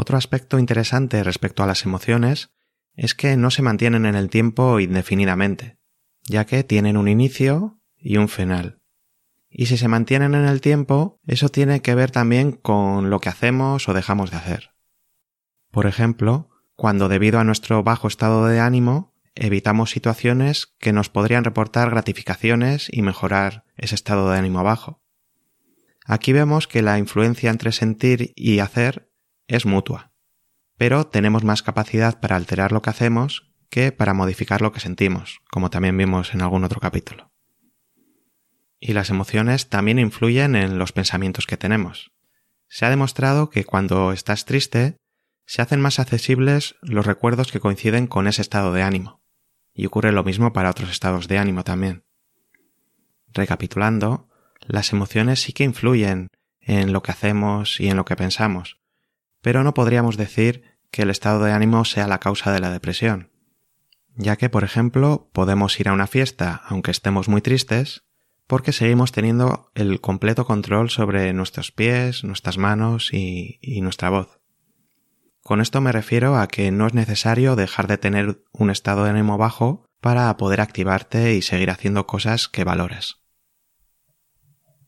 Otro 0.00 0.16
aspecto 0.16 0.60
interesante 0.60 1.24
respecto 1.24 1.64
a 1.64 1.66
las 1.66 1.84
emociones 1.84 2.50
es 2.94 3.16
que 3.16 3.36
no 3.36 3.50
se 3.50 3.62
mantienen 3.62 4.06
en 4.06 4.14
el 4.14 4.30
tiempo 4.30 4.78
indefinidamente, 4.78 5.80
ya 6.22 6.46
que 6.46 6.62
tienen 6.62 6.96
un 6.96 7.08
inicio 7.08 7.80
y 7.96 8.16
un 8.16 8.28
final. 8.28 8.80
Y 9.50 9.66
si 9.66 9.76
se 9.76 9.88
mantienen 9.88 10.36
en 10.36 10.44
el 10.44 10.60
tiempo, 10.60 11.18
eso 11.26 11.48
tiene 11.48 11.82
que 11.82 11.96
ver 11.96 12.12
también 12.12 12.52
con 12.52 13.10
lo 13.10 13.18
que 13.18 13.28
hacemos 13.28 13.88
o 13.88 13.92
dejamos 13.92 14.30
de 14.30 14.36
hacer. 14.36 14.70
Por 15.72 15.86
ejemplo, 15.86 16.48
cuando 16.76 17.08
debido 17.08 17.40
a 17.40 17.44
nuestro 17.44 17.82
bajo 17.82 18.06
estado 18.06 18.46
de 18.46 18.60
ánimo 18.60 19.16
evitamos 19.34 19.90
situaciones 19.90 20.76
que 20.78 20.92
nos 20.92 21.08
podrían 21.08 21.42
reportar 21.42 21.90
gratificaciones 21.90 22.86
y 22.92 23.02
mejorar 23.02 23.64
ese 23.76 23.96
estado 23.96 24.30
de 24.30 24.38
ánimo 24.38 24.62
bajo. 24.62 25.02
Aquí 26.06 26.32
vemos 26.32 26.68
que 26.68 26.82
la 26.82 26.98
influencia 27.00 27.50
entre 27.50 27.72
sentir 27.72 28.32
y 28.36 28.60
hacer 28.60 29.07
es 29.48 29.66
mutua, 29.66 30.12
pero 30.76 31.06
tenemos 31.06 31.42
más 31.42 31.62
capacidad 31.62 32.20
para 32.20 32.36
alterar 32.36 32.70
lo 32.70 32.82
que 32.82 32.90
hacemos 32.90 33.48
que 33.70 33.92
para 33.92 34.14
modificar 34.14 34.62
lo 34.62 34.72
que 34.72 34.80
sentimos, 34.80 35.40
como 35.50 35.70
también 35.70 35.96
vimos 35.96 36.32
en 36.32 36.42
algún 36.42 36.64
otro 36.64 36.80
capítulo. 36.80 37.32
Y 38.80 38.92
las 38.92 39.10
emociones 39.10 39.68
también 39.68 39.98
influyen 39.98 40.54
en 40.54 40.78
los 40.78 40.92
pensamientos 40.92 41.46
que 41.46 41.56
tenemos. 41.56 42.12
Se 42.68 42.86
ha 42.86 42.90
demostrado 42.90 43.50
que 43.50 43.64
cuando 43.64 44.12
estás 44.12 44.44
triste, 44.44 44.96
se 45.46 45.62
hacen 45.62 45.80
más 45.80 45.98
accesibles 45.98 46.76
los 46.82 47.06
recuerdos 47.06 47.50
que 47.50 47.60
coinciden 47.60 48.06
con 48.06 48.28
ese 48.28 48.42
estado 48.42 48.72
de 48.72 48.82
ánimo. 48.82 49.20
Y 49.74 49.86
ocurre 49.86 50.12
lo 50.12 50.24
mismo 50.24 50.52
para 50.52 50.70
otros 50.70 50.90
estados 50.90 51.28
de 51.28 51.38
ánimo 51.38 51.64
también. 51.64 52.04
Recapitulando, 53.28 54.28
las 54.60 54.92
emociones 54.92 55.40
sí 55.40 55.52
que 55.52 55.64
influyen 55.64 56.28
en 56.60 56.92
lo 56.92 57.02
que 57.02 57.12
hacemos 57.12 57.80
y 57.80 57.88
en 57.88 57.96
lo 57.96 58.04
que 58.04 58.16
pensamos, 58.16 58.77
pero 59.48 59.64
no 59.64 59.72
podríamos 59.72 60.18
decir 60.18 60.62
que 60.90 61.00
el 61.00 61.08
estado 61.08 61.42
de 61.42 61.52
ánimo 61.52 61.86
sea 61.86 62.06
la 62.06 62.20
causa 62.20 62.52
de 62.52 62.60
la 62.60 62.70
depresión, 62.70 63.30
ya 64.14 64.36
que, 64.36 64.50
por 64.50 64.62
ejemplo, 64.62 65.30
podemos 65.32 65.80
ir 65.80 65.88
a 65.88 65.94
una 65.94 66.06
fiesta 66.06 66.60
aunque 66.66 66.90
estemos 66.90 67.30
muy 67.30 67.40
tristes, 67.40 68.04
porque 68.46 68.72
seguimos 68.72 69.10
teniendo 69.10 69.70
el 69.74 70.02
completo 70.02 70.44
control 70.44 70.90
sobre 70.90 71.32
nuestros 71.32 71.72
pies, 71.72 72.24
nuestras 72.24 72.58
manos 72.58 73.08
y, 73.14 73.58
nuestra 73.80 74.10
voz. 74.10 74.38
Con 75.40 75.62
esto 75.62 75.80
me 75.80 75.92
refiero 75.92 76.36
a 76.36 76.46
que 76.46 76.70
no 76.70 76.86
es 76.86 76.92
necesario 76.92 77.56
dejar 77.56 77.86
de 77.86 77.96
tener 77.96 78.44
un 78.52 78.68
estado 78.68 79.04
de 79.04 79.10
ánimo 79.12 79.38
bajo 79.38 79.86
para 80.02 80.36
poder 80.36 80.60
activarte 80.60 81.32
y 81.36 81.40
seguir 81.40 81.70
haciendo 81.70 82.06
cosas 82.06 82.48
que 82.48 82.64
valoras. 82.64 83.22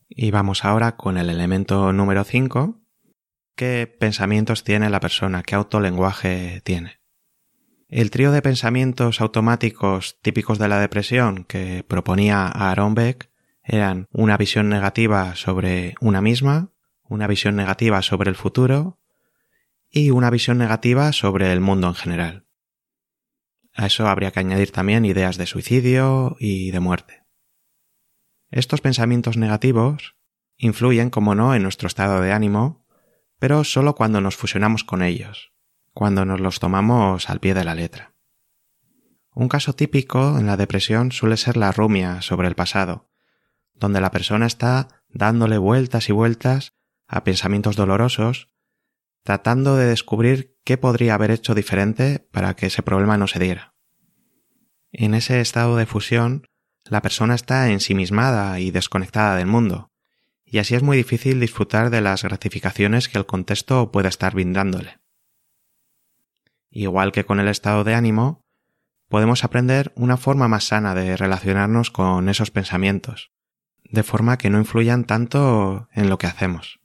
Y 0.07 0.29
vamos 0.29 0.65
ahora 0.65 0.97
con 0.97 1.17
el 1.17 1.31
elemento 1.31 1.91
número 1.93 2.23
5. 2.23 2.80
¿Qué 3.55 3.87
pensamientos 3.87 4.63
tiene 4.63 4.89
la 4.89 4.99
persona? 4.99 5.43
¿Qué 5.43 5.55
autolenguaje 5.55 6.61
tiene? 6.63 7.01
El 7.87 8.09
trío 8.09 8.31
de 8.31 8.41
pensamientos 8.41 9.19
automáticos 9.19 10.19
típicos 10.21 10.57
de 10.57 10.69
la 10.69 10.79
depresión 10.79 11.43
que 11.43 11.83
proponía 11.87 12.47
Aaron 12.47 12.95
Beck 12.95 13.29
eran 13.63 14.07
una 14.11 14.37
visión 14.37 14.69
negativa 14.69 15.35
sobre 15.35 15.95
una 15.99 16.21
misma, 16.21 16.71
una 17.03 17.27
visión 17.27 17.55
negativa 17.55 18.01
sobre 18.01 18.29
el 18.29 18.35
futuro 18.35 18.99
y 19.89 20.11
una 20.11 20.29
visión 20.29 20.57
negativa 20.57 21.11
sobre 21.11 21.51
el 21.51 21.59
mundo 21.59 21.87
en 21.89 21.95
general. 21.95 22.47
A 23.73 23.85
eso 23.85 24.07
habría 24.07 24.31
que 24.31 24.39
añadir 24.39 24.71
también 24.71 25.05
ideas 25.05 25.37
de 25.37 25.45
suicidio 25.45 26.37
y 26.39 26.71
de 26.71 26.79
muerte. 26.79 27.23
Estos 28.49 28.81
pensamientos 28.81 29.37
negativos 29.37 30.15
influyen, 30.57 31.09
como 31.09 31.35
no, 31.35 31.55
en 31.55 31.63
nuestro 31.63 31.87
estado 31.87 32.21
de 32.21 32.31
ánimo, 32.31 32.80
pero 33.41 33.63
solo 33.63 33.95
cuando 33.95 34.21
nos 34.21 34.35
fusionamos 34.35 34.83
con 34.83 35.01
ellos, 35.01 35.51
cuando 35.95 36.25
nos 36.25 36.39
los 36.39 36.59
tomamos 36.59 37.27
al 37.27 37.39
pie 37.39 37.55
de 37.55 37.63
la 37.63 37.73
letra. 37.73 38.13
Un 39.33 39.49
caso 39.49 39.73
típico 39.73 40.37
en 40.37 40.45
la 40.45 40.57
depresión 40.57 41.11
suele 41.11 41.37
ser 41.37 41.57
la 41.57 41.71
rumia 41.71 42.21
sobre 42.21 42.47
el 42.47 42.53
pasado, 42.53 43.09
donde 43.73 43.99
la 43.99 44.11
persona 44.11 44.45
está 44.45 45.03
dándole 45.09 45.57
vueltas 45.57 46.07
y 46.07 46.11
vueltas 46.11 46.75
a 47.07 47.23
pensamientos 47.23 47.75
dolorosos, 47.75 48.49
tratando 49.23 49.75
de 49.75 49.87
descubrir 49.87 50.55
qué 50.63 50.77
podría 50.77 51.15
haber 51.15 51.31
hecho 51.31 51.55
diferente 51.55 52.19
para 52.31 52.55
que 52.55 52.67
ese 52.67 52.83
problema 52.83 53.17
no 53.17 53.25
se 53.25 53.39
diera. 53.39 53.73
En 54.91 55.15
ese 55.15 55.41
estado 55.41 55.77
de 55.77 55.87
fusión, 55.87 56.45
la 56.83 57.01
persona 57.01 57.33
está 57.33 57.71
ensimismada 57.71 58.59
y 58.59 58.69
desconectada 58.69 59.35
del 59.35 59.47
mundo, 59.47 59.90
y 60.51 60.59
así 60.59 60.75
es 60.75 60.83
muy 60.83 60.97
difícil 60.97 61.39
disfrutar 61.39 61.89
de 61.91 62.01
las 62.01 62.23
gratificaciones 62.23 63.07
que 63.07 63.17
el 63.17 63.25
contexto 63.25 63.89
puede 63.89 64.09
estar 64.09 64.33
brindándole. 64.33 64.99
Igual 66.69 67.13
que 67.13 67.23
con 67.23 67.39
el 67.39 67.47
estado 67.47 67.85
de 67.85 67.95
ánimo, 67.95 68.45
podemos 69.07 69.45
aprender 69.45 69.93
una 69.95 70.17
forma 70.17 70.49
más 70.49 70.65
sana 70.65 70.93
de 70.93 71.15
relacionarnos 71.15 71.89
con 71.89 72.27
esos 72.27 72.51
pensamientos, 72.51 73.31
de 73.85 74.03
forma 74.03 74.37
que 74.37 74.49
no 74.49 74.57
influyan 74.57 75.05
tanto 75.05 75.87
en 75.93 76.09
lo 76.09 76.17
que 76.17 76.27
hacemos. 76.27 76.81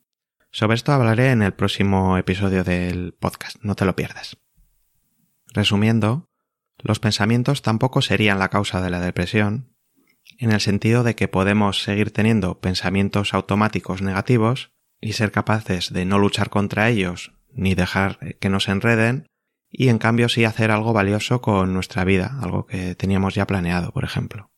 Sobre 0.52 0.76
esto 0.76 0.92
hablaré 0.92 1.32
en 1.32 1.42
el 1.42 1.52
próximo 1.52 2.16
episodio 2.18 2.62
del 2.62 3.14
podcast, 3.14 3.56
no 3.62 3.74
te 3.74 3.84
lo 3.84 3.96
pierdas. 3.96 4.38
Resumiendo, 5.52 6.30
los 6.78 7.00
pensamientos 7.00 7.62
tampoco 7.62 8.00
serían 8.00 8.38
la 8.38 8.48
causa 8.48 8.80
de 8.80 8.90
la 8.90 9.00
depresión, 9.00 9.75
en 10.38 10.52
el 10.52 10.60
sentido 10.60 11.02
de 11.02 11.14
que 11.14 11.28
podemos 11.28 11.82
seguir 11.82 12.10
teniendo 12.10 12.60
pensamientos 12.60 13.34
automáticos 13.34 14.02
negativos 14.02 14.72
y 15.00 15.12
ser 15.12 15.32
capaces 15.32 15.92
de 15.92 16.04
no 16.04 16.18
luchar 16.18 16.50
contra 16.50 16.88
ellos 16.88 17.32
ni 17.52 17.74
dejar 17.74 18.18
que 18.38 18.50
nos 18.50 18.68
enreden, 18.68 19.26
y 19.70 19.88
en 19.88 19.98
cambio 19.98 20.28
sí 20.28 20.44
hacer 20.44 20.70
algo 20.70 20.92
valioso 20.92 21.40
con 21.40 21.72
nuestra 21.72 22.04
vida, 22.04 22.38
algo 22.42 22.66
que 22.66 22.94
teníamos 22.94 23.34
ya 23.34 23.46
planeado, 23.46 23.92
por 23.92 24.04
ejemplo. 24.04 24.50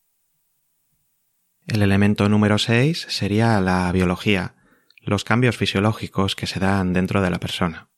El 1.65 1.81
elemento 1.81 2.29
número 2.29 2.57
6 2.57 3.07
sería 3.09 3.59
la 3.61 3.91
biología, 3.91 4.55
los 5.01 5.23
cambios 5.23 5.57
fisiológicos 5.57 6.35
que 6.35 6.47
se 6.47 6.59
dan 6.59 6.93
dentro 6.93 7.21
de 7.21 7.29
la 7.29 7.39
persona. 7.39 7.89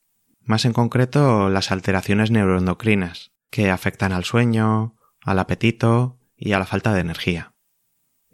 Más 0.41 0.65
en 0.65 0.73
concreto, 0.73 1.49
las 1.49 1.71
alteraciones 1.71 2.31
neuroendocrinas, 2.31 3.31
que 3.49 3.69
afectan 3.69 4.11
al 4.11 4.23
sueño, 4.23 4.95
al 5.21 5.39
apetito 5.39 6.19
y 6.35 6.53
a 6.53 6.59
la 6.59 6.65
falta 6.65 6.93
de 6.93 7.01
energía. 7.01 7.50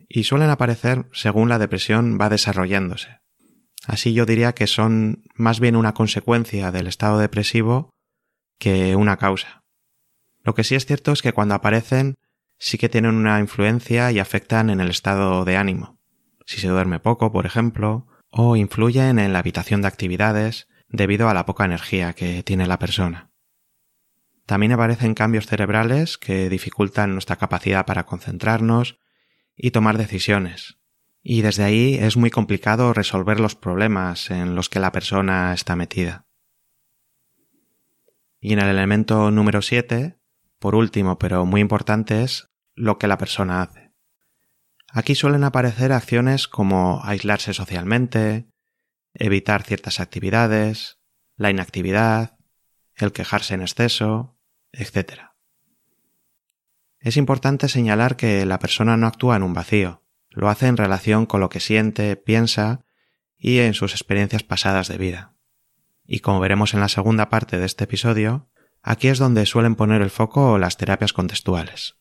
Y 0.07 0.23
suelen 0.23 0.49
aparecer 0.49 1.05
según 1.11 1.49
la 1.49 1.59
depresión 1.59 2.17
va 2.19 2.29
desarrollándose. 2.29 3.19
Así 3.85 4.13
yo 4.13 4.25
diría 4.25 4.53
que 4.53 4.67
son 4.67 5.23
más 5.35 5.59
bien 5.59 5.75
una 5.75 5.93
consecuencia 5.93 6.71
del 6.71 6.87
estado 6.87 7.19
depresivo 7.19 7.89
que 8.57 8.95
una 8.95 9.17
causa. 9.17 9.63
Lo 10.43 10.55
que 10.55 10.63
sí 10.63 10.75
es 10.75 10.85
cierto 10.85 11.11
es 11.11 11.21
que 11.21 11.33
cuando 11.33 11.55
aparecen 11.55 12.15
sí 12.57 12.77
que 12.77 12.89
tienen 12.89 13.15
una 13.15 13.39
influencia 13.39 14.11
y 14.11 14.19
afectan 14.19 14.69
en 14.69 14.79
el 14.79 14.89
estado 14.89 15.45
de 15.45 15.57
ánimo. 15.57 15.99
Si 16.45 16.59
se 16.59 16.69
duerme 16.69 16.99
poco, 16.99 17.31
por 17.31 17.45
ejemplo, 17.45 18.07
o 18.29 18.55
influyen 18.55 19.19
en 19.19 19.33
la 19.33 19.39
habitación 19.39 19.81
de 19.81 19.87
actividades 19.87 20.67
debido 20.89 21.29
a 21.29 21.33
la 21.33 21.45
poca 21.45 21.65
energía 21.65 22.13
que 22.13 22.43
tiene 22.43 22.67
la 22.67 22.79
persona. 22.79 23.29
También 24.45 24.71
aparecen 24.71 25.13
cambios 25.13 25.45
cerebrales 25.45 26.17
que 26.17 26.49
dificultan 26.49 27.11
nuestra 27.11 27.35
capacidad 27.35 27.85
para 27.85 28.05
concentrarnos 28.05 28.97
y 29.57 29.71
tomar 29.71 29.97
decisiones. 29.97 30.77
Y 31.21 31.41
desde 31.41 31.63
ahí 31.63 31.95
es 31.95 32.15
muy 32.15 32.29
complicado 32.29 32.93
resolver 32.93 33.39
los 33.39 33.55
problemas 33.55 34.31
en 34.31 34.55
los 34.55 34.69
que 34.69 34.79
la 34.79 34.93
persona 34.93 35.53
está 35.53 35.75
metida. 35.75 36.25
Y 38.39 38.53
en 38.53 38.59
el 38.59 38.69
elemento 38.69 39.31
número 39.31 39.61
7, 39.61 40.17
por 40.59 40.75
último 40.75 41.17
pero 41.17 41.45
muy 41.45 41.59
importante, 41.59 42.23
es 42.23 42.47
lo 42.75 42.97
que 42.99 43.07
la 43.07 43.17
persona 43.17 43.61
hace. 43.63 43.91
Aquí 44.89 45.15
suelen 45.15 45.43
aparecer 45.43 45.91
acciones 45.91 46.47
como 46.47 47.01
aislarse 47.03 47.53
socialmente, 47.53 48.47
evitar 49.13 49.63
ciertas 49.63 49.99
actividades, 49.99 50.99
la 51.35 51.49
inactividad, 51.49 52.37
el 52.95 53.11
quejarse 53.11 53.55
en 53.55 53.61
exceso, 53.61 54.37
etc. 54.71 55.26
Es 56.99 57.17
importante 57.17 57.67
señalar 57.67 58.15
que 58.15 58.45
la 58.45 58.59
persona 58.59 58.97
no 58.97 59.07
actúa 59.07 59.35
en 59.35 59.43
un 59.43 59.53
vacío, 59.53 60.03
lo 60.29 60.49
hace 60.49 60.67
en 60.67 60.77
relación 60.77 61.25
con 61.25 61.41
lo 61.41 61.49
que 61.49 61.59
siente, 61.59 62.15
piensa 62.15 62.85
y 63.37 63.59
en 63.59 63.73
sus 63.73 63.93
experiencias 63.93 64.43
pasadas 64.43 64.87
de 64.87 64.97
vida 64.97 65.37
y 66.07 66.21
como 66.21 66.39
veremos 66.39 66.73
en 66.73 66.79
la 66.79 66.87
segunda 66.87 67.29
parte 67.29 67.59
de 67.59 67.65
este 67.65 67.83
episodio, 67.83 68.49
aquí 68.81 69.09
es 69.09 69.19
donde 69.19 69.45
suelen 69.45 69.75
poner 69.75 70.01
el 70.01 70.09
foco 70.09 70.57
las 70.57 70.77
terapias 70.77 71.13
contextuales. 71.13 71.97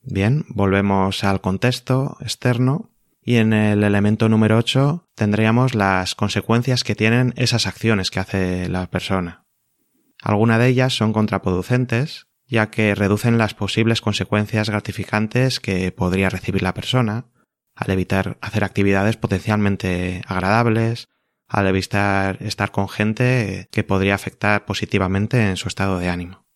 Bien, 0.00 0.44
volvemos 0.48 1.24
al 1.24 1.40
contexto 1.40 2.16
externo 2.20 2.92
y 3.20 3.36
en 3.36 3.52
el 3.52 3.82
elemento 3.82 4.28
número 4.28 4.56
8 4.58 5.08
tendríamos 5.14 5.74
las 5.74 6.14
consecuencias 6.14 6.84
que 6.84 6.94
tienen 6.94 7.32
esas 7.36 7.66
acciones 7.66 8.10
que 8.10 8.20
hace 8.20 8.68
la 8.68 8.88
persona. 8.90 9.46
Algunas 10.22 10.58
de 10.58 10.68
ellas 10.68 10.94
son 10.94 11.12
contraproducentes, 11.12 12.28
ya 12.54 12.70
que 12.70 12.94
reducen 12.94 13.36
las 13.36 13.52
posibles 13.52 14.00
consecuencias 14.00 14.70
gratificantes 14.70 15.58
que 15.58 15.90
podría 15.90 16.30
recibir 16.30 16.62
la 16.62 16.72
persona, 16.72 17.26
al 17.74 17.90
evitar 17.90 18.38
hacer 18.40 18.62
actividades 18.62 19.16
potencialmente 19.16 20.22
agradables, 20.26 21.08
al 21.48 21.66
evitar 21.66 22.40
estar 22.40 22.70
con 22.70 22.88
gente 22.88 23.68
que 23.72 23.82
podría 23.82 24.14
afectar 24.14 24.64
positivamente 24.66 25.48
en 25.48 25.56
su 25.56 25.66
estado 25.66 25.98
de 25.98 26.08
ánimo. 26.08 26.46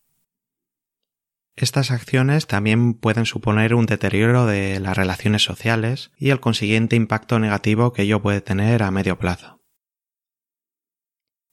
Estas 1.57 1.91
acciones 1.91 2.47
también 2.47 2.95
pueden 2.95 3.27
suponer 3.27 3.75
un 3.75 3.87
deterioro 3.87 4.47
de 4.47 4.79
las 4.79 4.97
relaciones 4.97 5.43
sociales 5.43 6.13
y 6.17 6.31
el 6.31 6.39
consiguiente 6.39 6.95
impacto 6.95 7.41
negativo 7.41 7.93
que 7.93 8.03
ello 8.03 8.23
puede 8.23 8.41
tener 8.41 8.85
a 8.85 8.93
medio 8.93 9.19
plazo. 9.19 9.61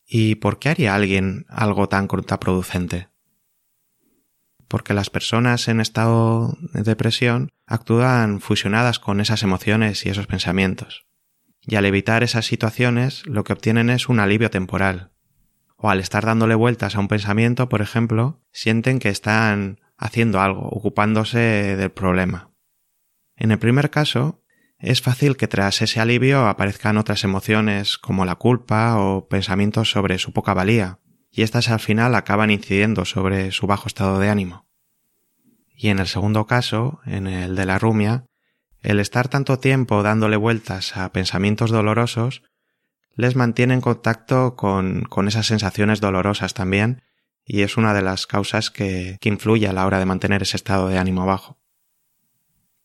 ¿Y 0.05 0.35
por 0.35 0.59
qué 0.59 0.69
haría 0.69 0.93
alguien 0.93 1.47
algo 1.49 1.89
tan 1.89 2.05
contraproducente? 2.05 3.14
Porque 4.75 4.93
las 4.93 5.09
personas 5.09 5.69
en 5.69 5.79
estado 5.79 6.57
de 6.73 6.83
depresión 6.83 7.53
actúan 7.65 8.41
fusionadas 8.41 8.99
con 8.99 9.21
esas 9.21 9.41
emociones 9.41 10.05
y 10.05 10.09
esos 10.09 10.27
pensamientos 10.27 11.05
y 11.67 11.75
al 11.75 11.85
evitar 11.85 12.23
esas 12.23 12.45
situaciones 12.45 13.25
lo 13.25 13.43
que 13.43 13.53
obtienen 13.53 13.89
es 13.89 14.07
un 14.07 14.19
alivio 14.19 14.49
temporal. 14.49 15.11
O 15.77 15.89
al 15.89 15.99
estar 15.99 16.25
dándole 16.25 16.55
vueltas 16.55 16.95
a 16.95 16.99
un 16.99 17.07
pensamiento, 17.07 17.69
por 17.69 17.81
ejemplo, 17.81 18.41
sienten 18.51 18.99
que 18.99 19.09
están 19.09 19.79
haciendo 19.97 20.41
algo, 20.41 20.67
ocupándose 20.69 21.39
del 21.75 21.91
problema. 21.91 22.51
En 23.35 23.51
el 23.51 23.59
primer 23.59 23.89
caso, 23.89 24.43
es 24.77 25.01
fácil 25.01 25.37
que 25.37 25.47
tras 25.47 25.81
ese 25.81 25.99
alivio 25.99 26.47
aparezcan 26.47 26.97
otras 26.97 27.23
emociones 27.23 27.97
como 27.97 28.25
la 28.25 28.35
culpa 28.35 28.99
o 28.99 29.27
pensamientos 29.27 29.89
sobre 29.89 30.19
su 30.19 30.33
poca 30.33 30.53
valía, 30.53 30.99
y 31.31 31.41
éstas 31.41 31.69
al 31.69 31.79
final 31.79 32.15
acaban 32.15 32.51
incidiendo 32.51 33.03
sobre 33.03 33.51
su 33.51 33.67
bajo 33.67 33.87
estado 33.87 34.19
de 34.19 34.29
ánimo. 34.29 34.64
Y 35.75 35.89
en 35.89 35.99
el 35.99 36.07
segundo 36.07 36.47
caso, 36.47 37.01
en 37.05 37.27
el 37.27 37.55
de 37.55 37.65
la 37.65 37.77
rumia, 37.77 38.25
el 38.81 38.99
estar 38.99 39.27
tanto 39.27 39.59
tiempo 39.59 40.03
dándole 40.03 40.37
vueltas 40.37 40.95
a 40.95 41.11
pensamientos 41.11 41.71
dolorosos 41.71 42.43
les 43.15 43.35
mantiene 43.35 43.73
en 43.73 43.81
contacto 43.81 44.55
con, 44.55 45.07
esas 45.27 45.47
sensaciones 45.47 46.01
dolorosas 46.01 46.53
también 46.53 47.01
y 47.45 47.61
es 47.61 47.77
una 47.77 47.93
de 47.93 48.01
las 48.01 48.27
causas 48.27 48.71
que, 48.71 49.17
que 49.21 49.29
influye 49.29 49.67
a 49.67 49.73
la 49.73 49.85
hora 49.85 49.99
de 49.99 50.05
mantener 50.05 50.41
ese 50.41 50.57
estado 50.57 50.87
de 50.87 50.97
ánimo 50.97 51.25
bajo. 51.25 51.59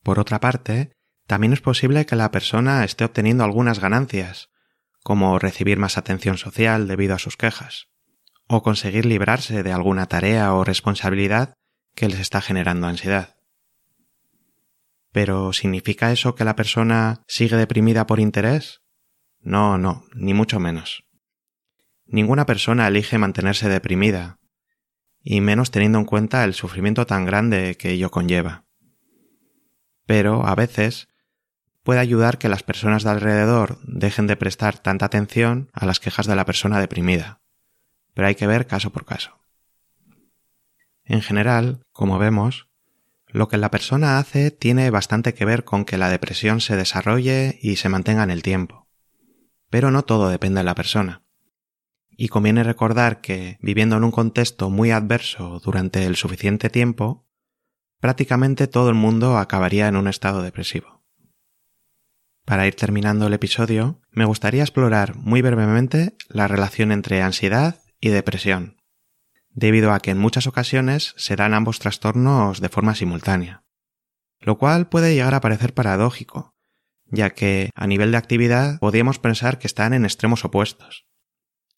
Por 0.02 0.18
otra 0.18 0.40
parte, 0.40 0.92
también 1.26 1.52
es 1.52 1.60
posible 1.60 2.06
que 2.06 2.16
la 2.16 2.30
persona 2.30 2.84
esté 2.84 3.04
obteniendo 3.04 3.44
algunas 3.44 3.78
ganancias, 3.78 4.50
como 5.02 5.38
recibir 5.38 5.78
más 5.78 5.98
atención 5.98 6.38
social 6.38 6.88
debido 6.88 7.14
a 7.14 7.18
sus 7.18 7.36
quejas, 7.36 7.88
o 8.48 8.62
conseguir 8.62 9.06
librarse 9.06 9.62
de 9.62 9.72
alguna 9.72 10.06
tarea 10.06 10.54
o 10.54 10.64
responsabilidad 10.64 11.54
que 12.00 12.08
les 12.08 12.20
está 12.20 12.40
generando 12.40 12.86
ansiedad. 12.86 13.36
Pero 15.12 15.52
¿significa 15.52 16.12
eso 16.12 16.34
que 16.34 16.46
la 16.46 16.56
persona 16.56 17.22
sigue 17.28 17.56
deprimida 17.56 18.06
por 18.06 18.20
interés? 18.20 18.80
No, 19.38 19.76
no, 19.76 20.04
ni 20.14 20.32
mucho 20.32 20.58
menos. 20.60 21.04
Ninguna 22.06 22.46
persona 22.46 22.88
elige 22.88 23.18
mantenerse 23.18 23.68
deprimida. 23.68 24.38
y 25.22 25.42
menos 25.42 25.70
teniendo 25.70 25.98
en 25.98 26.06
cuenta 26.06 26.42
el 26.44 26.54
sufrimiento 26.54 27.04
tan 27.04 27.26
grande 27.26 27.76
que 27.76 27.90
ello 27.90 28.10
conlleva. 28.10 28.64
Pero, 30.06 30.46
a 30.46 30.54
veces, 30.54 31.08
puede 31.82 32.00
ayudar 32.00 32.38
que 32.38 32.48
las 32.48 32.62
personas 32.62 33.04
de 33.04 33.10
alrededor 33.10 33.78
dejen 33.82 34.26
de 34.26 34.36
prestar 34.36 34.78
tanta 34.78 35.04
atención 35.04 35.68
a 35.74 35.84
las 35.84 36.00
quejas 36.00 36.26
de 36.26 36.36
la 36.36 36.46
persona 36.46 36.80
deprimida. 36.80 37.42
Pero 38.14 38.28
hay 38.28 38.36
que 38.36 38.46
ver 38.46 38.66
caso 38.66 38.88
por 38.90 39.04
caso. 39.04 39.39
En 41.10 41.22
general, 41.22 41.82
como 41.90 42.20
vemos, 42.20 42.68
lo 43.26 43.48
que 43.48 43.58
la 43.58 43.72
persona 43.72 44.18
hace 44.18 44.52
tiene 44.52 44.90
bastante 44.90 45.34
que 45.34 45.44
ver 45.44 45.64
con 45.64 45.84
que 45.84 45.98
la 45.98 46.08
depresión 46.08 46.60
se 46.60 46.76
desarrolle 46.76 47.58
y 47.60 47.76
se 47.76 47.88
mantenga 47.88 48.22
en 48.22 48.30
el 48.30 48.44
tiempo. 48.44 48.86
Pero 49.70 49.90
no 49.90 50.04
todo 50.04 50.28
depende 50.28 50.60
de 50.60 50.64
la 50.64 50.76
persona. 50.76 51.24
Y 52.10 52.28
conviene 52.28 52.62
recordar 52.62 53.20
que, 53.20 53.58
viviendo 53.60 53.96
en 53.96 54.04
un 54.04 54.12
contexto 54.12 54.70
muy 54.70 54.92
adverso 54.92 55.58
durante 55.64 56.06
el 56.06 56.14
suficiente 56.14 56.70
tiempo, 56.70 57.26
prácticamente 57.98 58.68
todo 58.68 58.88
el 58.88 58.94
mundo 58.94 59.36
acabaría 59.36 59.88
en 59.88 59.96
un 59.96 60.06
estado 60.06 60.42
depresivo. 60.42 61.02
Para 62.44 62.68
ir 62.68 62.76
terminando 62.76 63.26
el 63.26 63.32
episodio, 63.32 64.00
me 64.12 64.26
gustaría 64.26 64.62
explorar 64.62 65.16
muy 65.16 65.42
brevemente 65.42 66.14
la 66.28 66.46
relación 66.46 66.92
entre 66.92 67.20
ansiedad 67.20 67.80
y 68.00 68.10
depresión, 68.10 68.79
debido 69.60 69.92
a 69.92 70.00
que 70.00 70.10
en 70.10 70.18
muchas 70.18 70.46
ocasiones 70.46 71.12
se 71.18 71.36
dan 71.36 71.52
ambos 71.52 71.78
trastornos 71.78 72.60
de 72.62 72.70
forma 72.70 72.94
simultánea, 72.94 73.62
lo 74.40 74.56
cual 74.56 74.88
puede 74.88 75.14
llegar 75.14 75.34
a 75.34 75.42
parecer 75.42 75.74
paradójico, 75.74 76.54
ya 77.04 77.30
que 77.30 77.70
a 77.74 77.86
nivel 77.86 78.10
de 78.10 78.16
actividad 78.16 78.78
podríamos 78.80 79.18
pensar 79.18 79.58
que 79.58 79.66
están 79.66 79.92
en 79.92 80.06
extremos 80.06 80.46
opuestos. 80.46 81.06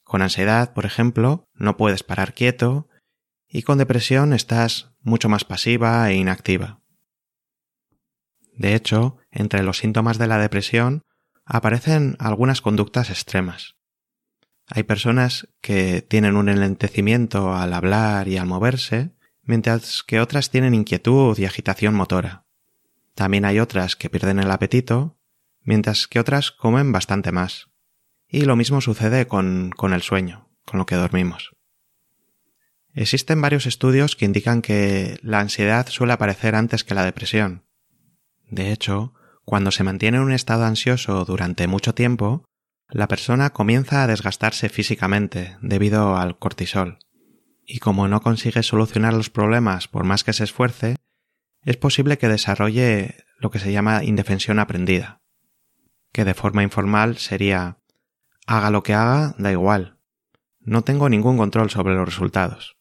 Con 0.05 0.23
ansiedad, 0.23 0.73
por 0.75 0.87
ejemplo, 0.87 1.49
no 1.55 1.77
puedes 1.77 2.05
parar 2.05 2.35
quieto 2.35 2.89
y 3.49 3.63
con 3.63 3.79
depresión 3.79 4.33
estás 4.33 4.93
mucho 5.01 5.29
más 5.29 5.45
pasiva 5.45 6.09
e 6.09 6.15
inactiva. 6.15 6.81
De 8.55 8.77
hecho, 8.77 9.17
entre 9.33 9.65
los 9.65 9.79
síntomas 9.79 10.19
de 10.19 10.29
la 10.29 10.39
depresión 10.39 11.03
aparecen 11.45 12.15
algunas 12.21 12.61
conductas 12.61 13.11
extremas. 13.11 13.75
Hay 14.69 14.85
personas 14.85 15.49
que 15.61 16.03
tienen 16.03 16.37
un 16.37 16.49
enlentecimiento 16.49 17.55
al 17.55 17.73
hablar 17.73 18.29
y 18.29 18.37
al 18.37 18.47
moverse, 18.47 19.11
mientras 19.43 20.03
que 20.03 20.21
otras 20.21 20.51
tienen 20.51 20.75
inquietud 20.75 21.37
y 21.39 21.45
agitación 21.45 21.95
motora. 21.95 22.47
También 23.15 23.45
hay 23.45 23.59
otras 23.59 23.97
que 23.97 24.09
pierden 24.09 24.39
el 24.39 24.51
apetito, 24.51 25.19
mientras 25.63 26.07
que 26.07 26.21
otras 26.21 26.51
comen 26.51 26.93
bastante 26.93 27.33
más. 27.33 27.69
Y 28.29 28.43
lo 28.43 28.57
mismo 28.57 28.81
sucede 28.81 29.27
con, 29.27 29.71
con 29.77 29.93
el 29.93 30.03
sueño, 30.03 30.49
con 30.65 30.79
lo 30.79 30.87
que 30.87 30.95
dormimos. 30.95 31.55
Existen 32.95 33.41
varios 33.41 33.67
estudios 33.67 34.17
que 34.17 34.25
indican 34.25 34.63
que 34.63 35.19
la 35.23 35.41
ansiedad 35.41 35.87
suele 35.89 36.13
aparecer 36.13 36.55
antes 36.55 36.85
que 36.85 36.95
la 36.95 37.05
depresión. 37.05 37.65
De 38.51 38.71
hecho, 38.71 39.15
cuando 39.45 39.71
se 39.71 39.83
mantiene 39.83 40.19
en 40.19 40.25
un 40.25 40.33
estado 40.33 40.65
ansioso 40.65 41.25
durante 41.25 41.67
mucho 41.67 41.95
tiempo, 41.95 42.45
la 42.93 43.09
persona 43.09 43.51
comienza 43.51 44.03
a 44.03 44.07
desgastarse 44.07 44.69
físicamente 44.69 45.57
debido 45.61 46.17
al 46.17 46.39
cortisol. 46.39 46.99
Y 47.67 47.79
como 47.79 48.07
no 48.07 48.21
consigue 48.21 48.63
solucionar 48.63 49.15
los 49.15 49.31
problemas 49.31 49.89
por 49.89 50.05
más 50.05 50.25
que 50.25 50.33
se 50.33 50.45
esfuerce, 50.45 50.97
es 51.65 51.77
posible 51.77 52.19
que 52.19 52.29
desarrolle 52.29 53.25
lo 53.39 53.51
que 53.51 53.59
se 53.59 53.73
llama 53.73 54.05
indefensión 54.05 54.59
aprendida, 54.59 55.23
que 56.13 56.25
de 56.25 56.35
forma 56.35 56.63
informal 56.63 57.19
sería 57.19 57.79
haga 58.47 58.71
lo 58.71 58.83
que 58.83 58.95
haga, 58.95 59.35
da 59.39 59.51
igual. 59.51 59.99
No 60.61 60.83
tengo 60.83 61.09
ningún 61.09 61.37
control 61.37 61.71
sobre 61.71 61.95
los 61.95 62.07
resultados 62.07 62.77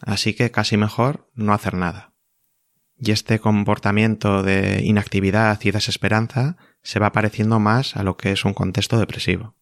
así 0.00 0.34
que 0.34 0.50
casi 0.50 0.76
mejor 0.76 1.30
no 1.34 1.52
hacer 1.52 1.74
nada. 1.74 2.12
Y 2.98 3.10
este 3.10 3.38
comportamiento 3.38 4.42
de 4.42 4.82
inactividad 4.82 5.60
y 5.62 5.70
desesperanza 5.70 6.56
se 6.82 6.98
va 6.98 7.12
pareciendo 7.12 7.60
más 7.60 7.96
a 7.96 8.02
lo 8.02 8.16
que 8.16 8.32
es 8.32 8.44
un 8.44 8.54
contexto 8.54 8.98
depresivo. 8.98 9.54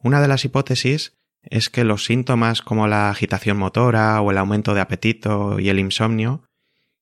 Una 0.00 0.20
de 0.20 0.28
las 0.28 0.44
hipótesis 0.44 1.18
es 1.42 1.70
que 1.70 1.84
los 1.84 2.04
síntomas 2.04 2.62
como 2.62 2.86
la 2.86 3.10
agitación 3.10 3.58
motora 3.58 4.20
o 4.20 4.30
el 4.30 4.38
aumento 4.38 4.74
de 4.74 4.80
apetito 4.80 5.58
y 5.58 5.68
el 5.68 5.78
insomnio 5.78 6.44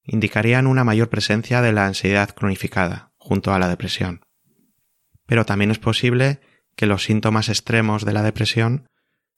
indicarían 0.05 0.67
una 0.67 0.85
mayor 0.85 1.09
presencia 1.09 1.63
de 1.63 1.73
la 1.73 1.87
ansiedad 1.87 2.31
cronificada 2.31 3.13
junto 3.17 3.53
a 3.53 3.59
la 3.59 3.69
depresión. 3.69 4.25
Pero 5.27 5.45
también 5.45 5.71
es 5.71 5.79
posible 5.79 6.41
que 6.77 6.87
los 6.87 7.05
síntomas 7.05 7.49
extremos 7.49 8.05
de 8.05 8.13
la 8.13 8.23
depresión 8.23 8.89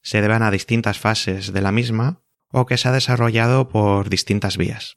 se 0.02 0.20
deban 0.20 0.42
a 0.42 0.50
distintas 0.50 0.98
fases 0.98 1.52
de 1.52 1.62
la 1.62 1.72
misma 1.72 2.22
o 2.50 2.66
que 2.66 2.76
se 2.76 2.88
ha 2.88 2.92
desarrollado 2.92 3.68
por 3.68 4.08
distintas 4.08 4.56
vías. 4.56 4.96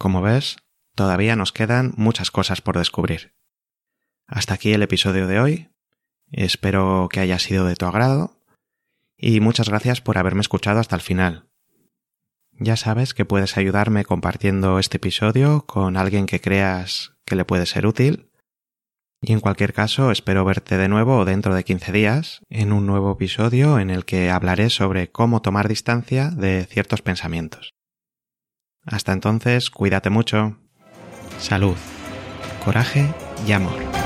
Como 0.00 0.22
ves, 0.22 0.56
todavía 0.94 1.36
nos 1.36 1.52
quedan 1.52 1.92
muchas 1.98 2.30
cosas 2.30 2.62
por 2.62 2.78
descubrir. 2.78 3.34
Hasta 4.26 4.54
aquí 4.54 4.72
el 4.72 4.82
episodio 4.82 5.26
de 5.26 5.40
hoy. 5.40 5.68
Espero 6.32 7.10
que 7.12 7.20
haya 7.20 7.38
sido 7.38 7.66
de 7.66 7.76
tu 7.76 7.84
agrado 7.84 8.40
y 9.18 9.40
muchas 9.40 9.68
gracias 9.68 10.00
por 10.00 10.16
haberme 10.16 10.40
escuchado 10.40 10.80
hasta 10.80 10.96
el 10.96 11.02
final. 11.02 11.50
Ya 12.52 12.78
sabes 12.78 13.12
que 13.12 13.26
puedes 13.26 13.58
ayudarme 13.58 14.06
compartiendo 14.06 14.78
este 14.78 14.96
episodio 14.96 15.66
con 15.66 15.98
alguien 15.98 16.24
que 16.24 16.40
creas 16.40 17.12
que 17.26 17.36
le 17.36 17.44
puede 17.44 17.66
ser 17.66 17.86
útil 17.86 18.30
y 19.20 19.34
en 19.34 19.40
cualquier 19.40 19.74
caso, 19.74 20.10
espero 20.10 20.46
verte 20.46 20.78
de 20.78 20.88
nuevo 20.88 21.26
dentro 21.26 21.54
de 21.54 21.62
15 21.62 21.92
días 21.92 22.40
en 22.48 22.72
un 22.72 22.86
nuevo 22.86 23.12
episodio 23.12 23.78
en 23.78 23.90
el 23.90 24.06
que 24.06 24.30
hablaré 24.30 24.70
sobre 24.70 25.12
cómo 25.12 25.42
tomar 25.42 25.68
distancia 25.68 26.30
de 26.30 26.64
ciertos 26.64 27.02
pensamientos. 27.02 27.74
Hasta 28.86 29.12
entonces, 29.12 29.70
cuídate 29.70 30.10
mucho. 30.10 30.56
Salud, 31.38 31.76
coraje 32.64 33.12
y 33.46 33.52
amor. 33.52 33.99